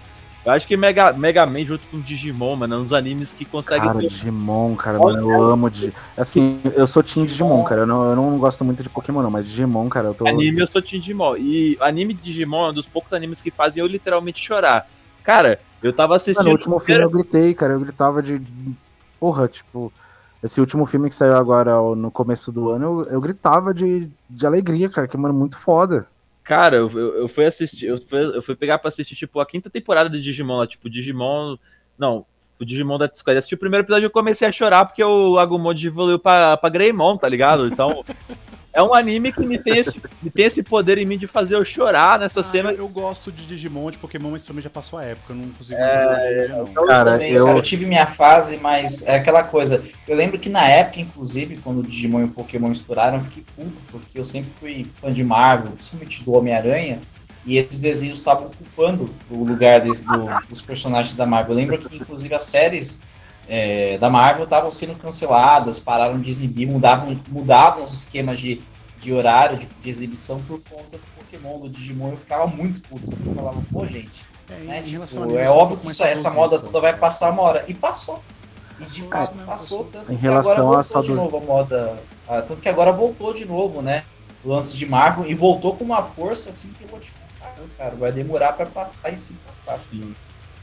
Eu 0.48 0.54
acho 0.54 0.66
que 0.66 0.78
Mega, 0.78 1.12
Mega 1.12 1.44
Man 1.44 1.62
junto 1.62 1.86
com 1.88 2.00
Digimon, 2.00 2.56
mano, 2.56 2.74
é 2.74 2.78
uns 2.78 2.90
animes 2.94 3.34
que 3.34 3.44
conseguem. 3.44 3.82
Cara, 3.82 4.00
ter- 4.00 4.06
Digimon, 4.08 4.74
cara, 4.76 4.98
mano, 4.98 5.30
eu 5.30 5.42
amo 5.42 5.68
Digimon. 5.68 5.92
Assim, 6.16 6.58
eu 6.74 6.86
sou 6.86 7.02
Team 7.02 7.26
Digimon, 7.26 7.62
cara. 7.64 7.82
Eu 7.82 7.86
não, 7.86 8.08
eu 8.08 8.16
não 8.16 8.38
gosto 8.38 8.64
muito 8.64 8.82
de 8.82 8.88
Pokémon, 8.88 9.20
não, 9.20 9.30
mas 9.30 9.46
Digimon, 9.46 9.90
cara, 9.90 10.08
eu 10.08 10.14
tô. 10.14 10.26
Anime, 10.26 10.62
eu 10.62 10.68
sou 10.68 10.80
Team 10.80 11.02
Digimon. 11.02 11.36
E 11.36 11.76
anime 11.82 12.14
de 12.14 12.22
Digimon 12.22 12.64
é 12.64 12.70
um 12.70 12.72
dos 12.72 12.86
poucos 12.86 13.12
animes 13.12 13.42
que 13.42 13.50
fazem 13.50 13.82
eu 13.82 13.86
literalmente 13.86 14.40
chorar. 14.40 14.88
Cara, 15.22 15.60
eu 15.82 15.92
tava 15.92 16.16
assistindo. 16.16 16.36
Mano, 16.38 16.48
no 16.48 16.54
último 16.56 16.80
filme 16.80 17.02
eu 17.02 17.10
gritei, 17.10 17.52
cara. 17.52 17.74
Eu 17.74 17.80
gritava 17.80 18.22
de. 18.22 18.40
Porra, 19.20 19.48
tipo. 19.48 19.92
Esse 20.42 20.60
último 20.60 20.86
filme 20.86 21.10
que 21.10 21.14
saiu 21.14 21.36
agora 21.36 21.74
no 21.94 22.10
começo 22.10 22.50
do 22.50 22.70
ano, 22.70 23.02
eu, 23.02 23.12
eu 23.12 23.20
gritava 23.20 23.74
de, 23.74 24.08
de 24.30 24.46
alegria, 24.46 24.88
cara, 24.88 25.08
que 25.08 25.16
mano, 25.18 25.34
muito 25.34 25.58
foda. 25.58 26.06
Cara, 26.48 26.76
eu, 26.76 26.90
eu, 26.98 27.28
fui 27.28 27.44
assistir, 27.44 27.84
eu 27.84 28.00
fui, 28.00 28.24
eu 28.24 28.42
fui 28.42 28.56
pegar 28.56 28.78
pra 28.78 28.88
assistir, 28.88 29.14
tipo, 29.14 29.38
a 29.38 29.44
quinta 29.44 29.68
temporada 29.68 30.08
de 30.08 30.22
Digimon 30.22 30.56
lá, 30.56 30.66
tipo, 30.66 30.88
Digimon. 30.88 31.58
Não, 31.98 32.24
o 32.58 32.64
Digimon 32.64 32.96
da 32.96 33.06
Discord. 33.06 33.36
Assisti 33.36 33.54
o 33.54 33.58
primeiro 33.58 33.84
episódio 33.84 34.06
e 34.06 34.08
eu 34.08 34.10
comecei 34.10 34.48
a 34.48 34.52
chorar 34.52 34.86
porque 34.86 35.04
o 35.04 35.38
Agumon 35.38 35.74
evoluiu 35.74 36.18
pra, 36.18 36.56
pra 36.56 36.70
Greymon, 36.70 37.18
tá 37.18 37.28
ligado? 37.28 37.66
Então. 37.66 38.02
É 38.78 38.82
um 38.82 38.94
anime 38.94 39.32
que 39.32 39.44
me 39.44 39.58
tem, 39.58 39.76
esse, 39.78 40.00
me 40.22 40.30
tem 40.30 40.44
esse 40.44 40.62
poder 40.62 40.98
em 40.98 41.04
mim 41.04 41.18
de 41.18 41.26
fazer 41.26 41.56
eu 41.56 41.64
chorar 41.64 42.16
nessa 42.18 42.40
Ah, 42.40 42.44
cena. 42.44 42.70
eu, 42.70 42.76
eu 42.78 42.88
gosto 42.88 43.32
de 43.32 43.44
Digimon, 43.44 43.90
de 43.90 43.98
Pokémon, 43.98 44.30
mas 44.30 44.42
também 44.42 44.62
já 44.62 44.70
passou 44.70 44.98
a 45.00 45.04
época. 45.04 45.32
Eu 45.32 45.36
não 45.36 45.48
consigo 45.50 45.76
É, 45.76 46.46
dia, 46.46 46.56
não. 46.56 46.66
Cara, 46.86 47.12
também, 47.12 47.32
eu- 47.32 47.46
cara, 47.46 47.58
eu 47.58 47.62
tive 47.62 47.84
minha 47.86 48.06
fase, 48.06 48.56
mas 48.58 49.04
é 49.06 49.16
aquela 49.16 49.42
coisa. 49.42 49.82
Eu 50.06 50.16
lembro 50.16 50.38
que 50.38 50.48
na 50.48 50.64
época, 50.68 51.00
inclusive, 51.00 51.56
quando 51.58 51.80
o 51.80 51.82
Digimon 51.82 52.20
e 52.20 52.24
o 52.24 52.28
Pokémon 52.28 52.70
estouraram, 52.70 53.18
eu 53.18 53.24
fiquei 53.24 53.44
puto, 53.56 53.72
porque 53.90 54.18
eu 54.18 54.24
sempre 54.24 54.52
fui 54.60 54.86
fã 55.00 55.12
de 55.12 55.24
Marvel, 55.24 55.72
principalmente 55.72 56.22
do 56.22 56.32
Homem-Aranha, 56.34 57.00
e 57.44 57.56
esses 57.58 57.80
desenhos 57.80 58.18
estavam 58.18 58.46
ocupando 58.46 59.10
o 59.30 59.42
lugar 59.42 59.80
desse- 59.80 60.04
do- 60.04 60.28
dos 60.48 60.60
personagens 60.60 61.16
da 61.16 61.26
Marvel. 61.26 61.52
Eu 61.52 61.56
lembro 61.56 61.78
que, 61.78 61.96
inclusive, 61.96 62.32
as 62.34 62.44
séries 62.44 63.02
é, 63.48 63.96
da 63.98 64.10
Marvel 64.10 64.44
estavam 64.44 64.70
sendo 64.70 64.94
canceladas, 64.96 65.78
pararam 65.78 66.20
de 66.20 66.30
exibir, 66.30 66.66
mudavam, 66.66 67.18
mudavam 67.28 67.82
os 67.84 67.92
esquemas 67.92 68.38
de, 68.38 68.60
de 69.00 69.12
horário, 69.12 69.58
de, 69.58 69.66
de 69.66 69.90
exibição 69.90 70.40
por 70.42 70.60
conta 70.68 70.98
do 70.98 71.02
Pokémon, 71.18 71.58
do 71.60 71.68
Digimon. 71.70 72.10
Eu 72.10 72.16
ficava 72.18 72.46
muito 72.46 72.80
puto. 72.82 73.10
Eu 73.26 73.34
falava, 73.34 73.62
pô, 73.72 73.86
gente. 73.86 74.26
É, 74.50 74.54
Né? 74.64 74.82
Tipo, 74.82 75.36
a 75.36 75.40
é 75.40 75.48
óbvio 75.50 75.76
que 75.78 75.86
isso- 75.88 76.02
essa 76.02 76.22
saudosista. 76.22 76.30
moda 76.30 76.58
toda 76.58 76.80
vai 76.80 76.96
passar 76.96 77.30
uma 77.32 77.42
hora. 77.42 77.64
E 77.68 77.74
passou. 77.74 78.22
E 78.80 78.84
de 78.84 79.02
fato 79.02 79.36
passou. 79.38 79.84
Tanto 79.84 80.12
Em 80.12 80.16
que 80.16 80.22
relação 80.22 80.52
agora 80.52 80.60
à 80.62 80.64
voltou 80.66 80.84
saudos- 80.84 81.10
de 81.10 81.16
novo 81.16 81.36
a 81.36 81.40
moda. 81.40 81.96
ah, 82.28 82.42
tanto 82.42 82.62
que 82.62 82.68
agora 82.68 82.92
voltou 82.92 83.34
de 83.34 83.44
novo, 83.44 83.82
né? 83.82 84.04
O 84.44 84.50
lance 84.50 84.76
de 84.76 84.86
Marvel. 84.86 85.26
E 85.28 85.34
voltou 85.34 85.74
com 85.76 85.84
uma 85.84 86.02
força 86.02 86.48
assim 86.50 86.72
que 86.72 86.84
eu 86.84 86.88
vou 86.88 87.00
te 87.00 87.12
contar, 87.12 87.54
cara. 87.76 87.96
Vai 87.96 88.12
demorar 88.12 88.52
pra 88.52 88.66
passar 88.66 89.12
e 89.12 89.18
se 89.18 89.34
passar. 89.46 89.80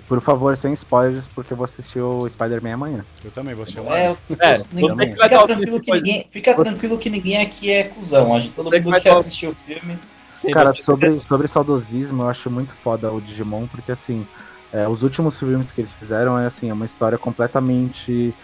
Por 0.07 0.21
favor, 0.21 0.55
sem 0.55 0.71
spoilers, 0.73 1.27
porque 1.27 1.53
eu 1.53 1.57
vou 1.57 1.63
assistir 1.63 1.99
o 1.99 2.29
Spider-Man 2.29 2.73
amanhã. 2.73 3.05
Eu 3.23 3.31
também 3.31 3.55
vou 3.55 3.63
assistir 3.63 3.79
o 3.81 3.91
É, 3.91 4.09
eu- 4.09 4.17
É, 4.39 4.61
ninguém- 4.71 5.11
fica, 5.13 5.27
tranquilo 5.29 5.77
o 5.77 5.81
que 5.81 5.91
ninguém, 5.91 6.27
fica 6.31 6.53
tranquilo 6.53 6.97
que 6.97 7.09
ninguém 7.09 7.41
aqui 7.41 7.71
é 7.71 7.83
cuzão. 7.85 8.35
A 8.35 8.39
gente, 8.39 8.53
todo 8.53 8.65
mundo 8.71 9.01
que 9.01 9.09
assistiu 9.09 9.51
o 9.51 9.55
filme. 9.55 9.97
Sim, 10.33 10.51
Cara, 10.51 10.73
sobre, 10.73 11.19
sobre 11.19 11.47
saudosismo, 11.47 12.23
eu 12.23 12.29
acho 12.29 12.51
muito 12.51 12.73
foda 12.83 13.11
o 13.11 13.19
Digimon, 13.19 13.65
porque 13.67 13.91
assim, 13.91 14.27
é, 14.71 14.87
os 14.87 15.01
últimos 15.01 15.39
filmes 15.39 15.71
que 15.71 15.81
eles 15.81 15.93
fizeram 15.95 16.37
é 16.37 16.45
assim, 16.45 16.69
é 16.69 16.73
uma 16.73 16.85
história 16.85 17.17
completamente 17.17 18.35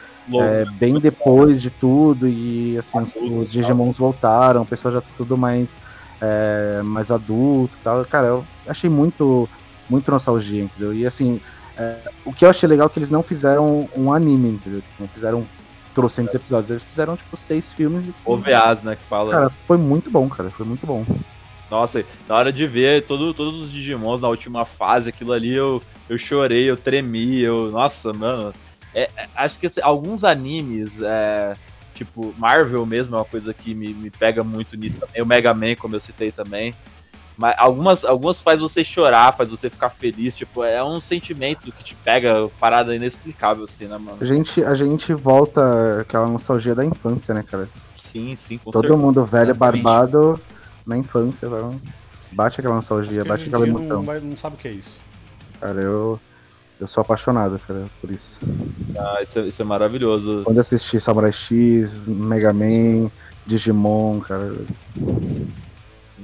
é, 0.42 0.66
bem 0.80 1.00
depois 1.00 1.62
de 1.62 1.70
tudo, 1.70 2.28
e 2.28 2.78
assim, 2.78 2.98
os, 3.00 3.14
os 3.16 3.52
Digimons 3.52 3.98
voltaram, 3.98 4.62
o 4.62 4.66
pessoal 4.66 4.94
já 4.96 5.02
tá 5.02 5.10
tudo 5.18 5.38
mais, 5.38 5.78
é, 6.22 6.82
mais 6.84 7.12
adulto 7.12 7.76
e 7.80 7.84
tal. 7.84 8.06
Cara, 8.06 8.28
eu 8.28 8.46
achei 8.66 8.90
muito, 8.90 9.48
muito 9.90 10.12
nostalgia, 10.12 10.64
entendeu? 10.64 10.94
E 10.94 11.06
assim, 11.06 11.40
é, 11.78 11.98
o 12.26 12.34
que 12.34 12.46
eu 12.46 12.50
achei 12.50 12.68
legal 12.68 12.88
é 12.88 12.90
que 12.90 13.00
eles 13.00 13.10
não 13.10 13.24
fizeram 13.24 13.90
um 13.96 14.14
anime, 14.14 14.50
entendeu? 14.50 14.82
Tipo, 14.82 15.04
não 15.04 15.08
fizeram 15.10 15.48
trocentos 15.94 16.34
episódios, 16.34 16.70
eles 16.70 16.84
fizeram 16.84 17.18
tipo 17.18 17.36
seis 17.36 17.74
filmes 17.74 18.08
e 18.08 18.14
OVAs, 18.26 18.82
né, 18.82 18.96
que 18.96 19.04
fala. 19.04 19.32
Cara, 19.32 19.50
foi 19.50 19.78
muito 19.78 20.10
bom, 20.10 20.30
cara. 20.30 20.50
Foi 20.50 20.66
muito 20.66 20.86
bom. 20.86 21.06
Nossa, 21.70 22.04
na 22.28 22.36
hora 22.36 22.52
de 22.52 22.68
ver 22.68 23.06
todo, 23.06 23.34
todos 23.34 23.62
os 23.62 23.72
Digimons 23.72 24.20
na 24.20 24.28
última 24.28 24.66
fase, 24.66 25.10
aquilo 25.10 25.32
ali 25.32 25.56
eu, 25.56 25.82
eu 26.10 26.18
chorei, 26.18 26.70
eu 26.70 26.76
tremi, 26.76 27.40
eu. 27.40 27.72
Nossa, 27.72 28.12
mano. 28.12 28.54
É, 28.94 29.04
é, 29.16 29.30
acho 29.36 29.58
que 29.58 29.68
assim, 29.68 29.80
alguns 29.82 30.26
animes, 30.26 31.02
é, 31.02 31.54
tipo, 31.94 32.36
Marvel 32.38 32.86
mesmo 32.86 33.16
é 33.16 33.20
uma 33.20 33.26
coisa 33.26 33.54
que 33.54 33.74
me, 33.74 33.94
me 33.94 34.10
pega 34.10 34.44
muito 34.44 34.76
nisso 34.76 35.00
também. 35.00 35.22
O 35.22 35.26
Mega 35.26 35.54
Man, 35.54 35.76
como 35.76 35.96
eu 35.96 36.02
citei 36.02 36.30
também. 36.30 36.74
Mas 37.42 37.56
algumas, 37.58 38.06
algumas 38.06 38.40
faz 38.40 38.60
você 38.60 38.84
chorar, 38.84 39.36
faz 39.36 39.50
você 39.50 39.68
ficar 39.68 39.90
feliz, 39.90 40.36
tipo, 40.36 40.64
é 40.64 40.84
um 40.84 41.02
sentimento 41.02 41.72
que 41.72 41.84
te 41.84 41.96
pega, 41.96 42.48
parada 42.60 42.96
inexplicável, 42.96 43.64
assim, 43.64 43.86
né, 43.88 43.98
mano? 43.98 44.18
A 44.22 44.26
gente, 44.26 44.64
a 44.64 44.76
gente 44.76 45.12
volta 45.12 46.02
aquela 46.02 46.28
nostalgia 46.28 46.76
da 46.76 46.86
infância, 46.86 47.34
né, 47.34 47.42
cara? 47.42 47.68
Sim, 47.98 48.36
sim, 48.36 48.60
com 48.60 48.70
Todo 48.70 48.84
certeza. 48.84 49.02
mundo 49.04 49.26
velho, 49.26 49.50
Exatamente. 49.52 49.84
barbado, 49.84 50.40
na 50.86 50.96
infância, 50.96 51.50
tá? 51.50 51.72
bate 52.32 52.60
aquela 52.62 52.76
nostalgia, 52.76 53.26
bate 53.26 53.48
aquela 53.48 53.68
emoção. 53.68 54.04
Não, 54.04 54.20
não 54.20 54.38
sabe 54.38 54.56
o 54.56 54.60
que 54.60 54.68
é 54.68 54.72
isso. 54.74 55.00
Cara, 55.60 55.82
eu, 55.82 56.20
eu 56.80 56.88
sou 56.88 57.02
apaixonado, 57.02 57.60
cara, 57.68 57.86
por 58.00 58.12
isso. 58.12 58.40
Ah, 58.96 59.20
isso, 59.28 59.40
é- 59.40 59.48
isso 59.48 59.62
é 59.64 59.66
maravilhoso. 59.66 60.44
Quando 60.44 60.60
assisti 60.60 61.00
Samurai 61.00 61.32
X, 61.32 62.08
Mega 62.08 62.54
Man, 62.54 63.10
Digimon, 63.48 64.20
cara, 64.20 64.54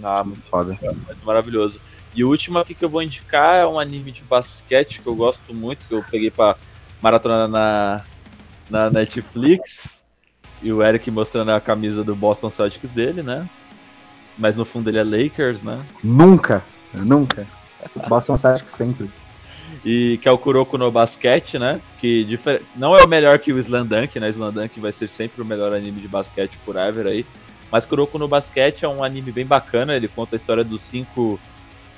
Ah, 0.04 0.24
muito, 0.24 0.42
foda. 0.50 0.78
muito 0.82 1.26
maravilhoso. 1.26 1.80
E 2.16 2.24
o 2.24 2.30
último 2.30 2.58
aqui 2.60 2.74
que 2.74 2.84
eu 2.84 2.90
vou 2.90 3.04
indicar 3.04 3.56
é 3.56 3.66
um 3.66 3.80
anime 3.80 4.12
de 4.12 4.24
basquete 4.24 5.02
que 5.02 5.08
eu 5.08 5.16
gosto 5.16 5.54
muito, 5.54 5.86
que 5.88 5.94
eu 5.94 6.04
peguei 6.10 6.32
pra 6.32 6.56
maratona 7.02 7.48
na, 7.48 8.04
na 8.70 8.90
Netflix. 8.90 10.02
E 10.62 10.74
o 10.74 10.82
Eric 10.82 11.12
mostrando 11.12 11.52
a 11.52 11.62
camisa 11.62 12.04
do 12.04 12.16
Boston 12.16 12.50
Celtics 12.50 12.92
dele, 12.92 13.22
né? 13.22 13.48
Mas 14.38 14.56
no 14.56 14.66
fundo 14.66 14.90
ele 14.90 14.98
é 14.98 15.04
Lakers, 15.04 15.62
né? 15.62 15.86
Nunca, 16.04 16.64
nunca. 16.94 17.46
Boston 18.08 18.36
Celtics 18.38 18.74
sempre. 18.74 19.10
E 19.86 20.18
que 20.22 20.28
é 20.28 20.32
o 20.32 20.38
Kuroko 20.38 20.78
no 20.78 20.92
Basquete, 20.92 21.60
né? 21.60 21.80
Que 22.00 22.24
difer- 22.24 22.64
não 22.76 22.96
é 22.96 23.04
o 23.04 23.08
melhor 23.08 23.38
que 23.38 23.54
o 23.54 23.60
Slandunk, 23.60 24.20
né? 24.20 24.30
Slandunk 24.30 24.80
vai 24.80 24.92
ser 24.92 25.10
sempre 25.10 25.42
o 25.42 25.46
melhor 25.46 25.74
anime 25.74 26.02
de 26.02 26.08
basquete 26.08 26.58
forever 26.66 27.06
aí. 27.06 27.26
Mas 27.72 27.86
Kuroko 27.86 28.18
no 28.18 28.28
Basquete 28.28 28.84
é 28.84 28.88
um 28.88 29.04
anime 29.04 29.32
bem 29.32 29.46
bacana, 29.46 29.96
ele 29.96 30.08
conta 30.08 30.36
a 30.36 30.38
história 30.38 30.64
dos 30.64 30.84
cinco. 30.84 31.40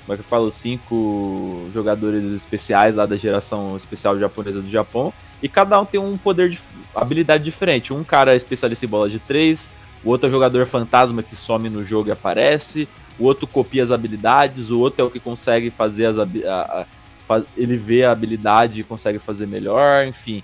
Como 0.04 0.14
é 0.14 0.16
que 0.16 0.22
eu 0.22 0.28
falo? 0.28 0.50
Cinco 0.50 1.68
jogadores 1.72 2.24
especiais 2.34 2.96
lá 2.96 3.06
da 3.06 3.16
geração 3.16 3.76
especial 3.76 4.18
japonesa 4.18 4.60
do 4.60 4.68
Japão. 4.68 5.12
E 5.42 5.48
cada 5.48 5.80
um 5.80 5.84
tem 5.84 6.00
um 6.00 6.16
poder 6.18 6.50
de 6.50 6.58
habilidade 6.94 7.44
diferente. 7.44 7.92
Um 7.92 8.02
cara 8.02 8.32
é 8.32 8.36
especialista 8.36 8.84
em 8.84 8.88
bola 8.88 9.08
de 9.08 9.18
três, 9.20 9.70
o 10.02 10.10
outro 10.10 10.26
é 10.26 10.30
jogador 10.30 10.66
fantasma 10.66 11.22
que 11.22 11.36
some 11.36 11.68
no 11.68 11.84
jogo 11.84 12.08
e 12.08 12.12
aparece, 12.12 12.88
o 13.18 13.24
outro 13.24 13.46
copia 13.46 13.84
as 13.84 13.90
habilidades, 13.90 14.70
o 14.70 14.80
outro 14.80 15.02
é 15.02 15.04
o 15.04 15.10
que 15.10 15.20
consegue 15.20 15.70
fazer 15.70 16.06
as 16.06 16.18
a- 16.18 16.86
a- 17.28 17.42
ele 17.56 17.76
vê 17.76 18.04
a 18.04 18.10
habilidade 18.10 18.80
e 18.80 18.84
consegue 18.84 19.18
fazer 19.18 19.46
melhor, 19.46 20.06
enfim. 20.06 20.42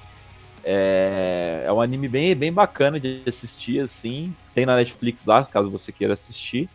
É, 0.68 1.62
é 1.64 1.72
um 1.72 1.80
anime 1.80 2.08
bem, 2.08 2.34
bem 2.34 2.52
bacana 2.52 2.98
de 2.98 3.22
assistir, 3.24 3.78
assim. 3.78 4.34
Tem 4.52 4.66
na 4.66 4.74
Netflix 4.74 5.24
lá, 5.24 5.44
caso 5.44 5.70
você 5.70 5.92
queira 5.92 6.14
assistir. 6.14 6.68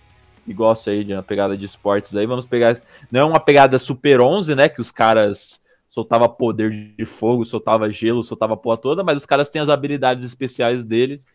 E 0.47 0.53
gosta 0.53 0.91
aí 0.91 1.03
de 1.03 1.13
uma 1.13 1.21
pegada 1.21 1.57
de 1.57 1.65
esportes 1.65 2.15
aí. 2.15 2.25
Vamos 2.25 2.45
pegar. 2.45 2.81
Não 3.11 3.19
é 3.19 3.25
uma 3.25 3.39
pegada 3.39 3.77
Super 3.77 4.23
11, 4.23 4.55
né? 4.55 4.69
Que 4.69 4.79
os 4.79 4.91
caras 4.91 5.59
soltava 5.89 6.29
poder 6.29 6.71
de 6.97 7.05
fogo, 7.05 7.45
soltava 7.45 7.89
gelo, 7.89 8.23
soltava 8.23 8.53
a 8.53 8.57
porra 8.57 8.77
toda, 8.77 9.03
mas 9.03 9.17
os 9.17 9.25
caras 9.25 9.49
têm 9.49 9.61
as 9.61 9.67
habilidades 9.67 10.23
especiais 10.23 10.85
deles, 10.85 11.27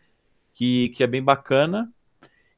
que, 0.55 0.89
que 0.89 1.03
é 1.03 1.07
bem 1.07 1.21
bacana. 1.21 1.87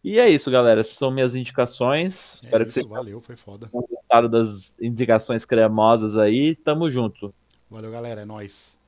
E 0.01 0.17
é 0.17 0.29
isso, 0.29 0.49
galera. 0.49 0.79
Essas 0.79 0.95
são 0.95 1.11
minhas 1.11 1.35
indicações. 1.35 2.41
É 2.41 2.45
Espero 2.45 2.63
que 2.63 2.69
isso, 2.69 2.79
vocês 2.79 2.89
valeu, 2.89 3.19
foi 3.19 3.35
foda. 3.35 3.67
tenham 3.67 3.85
gostado 3.85 4.29
das 4.29 4.73
indicações 4.79 5.43
cremosas 5.43 6.15
aí. 6.15 6.55
Tamo 6.55 6.89
junto. 6.89 7.33
Valeu, 7.69 7.91
galera, 7.91 8.21
é 8.21 8.25
nóis. 8.25 8.78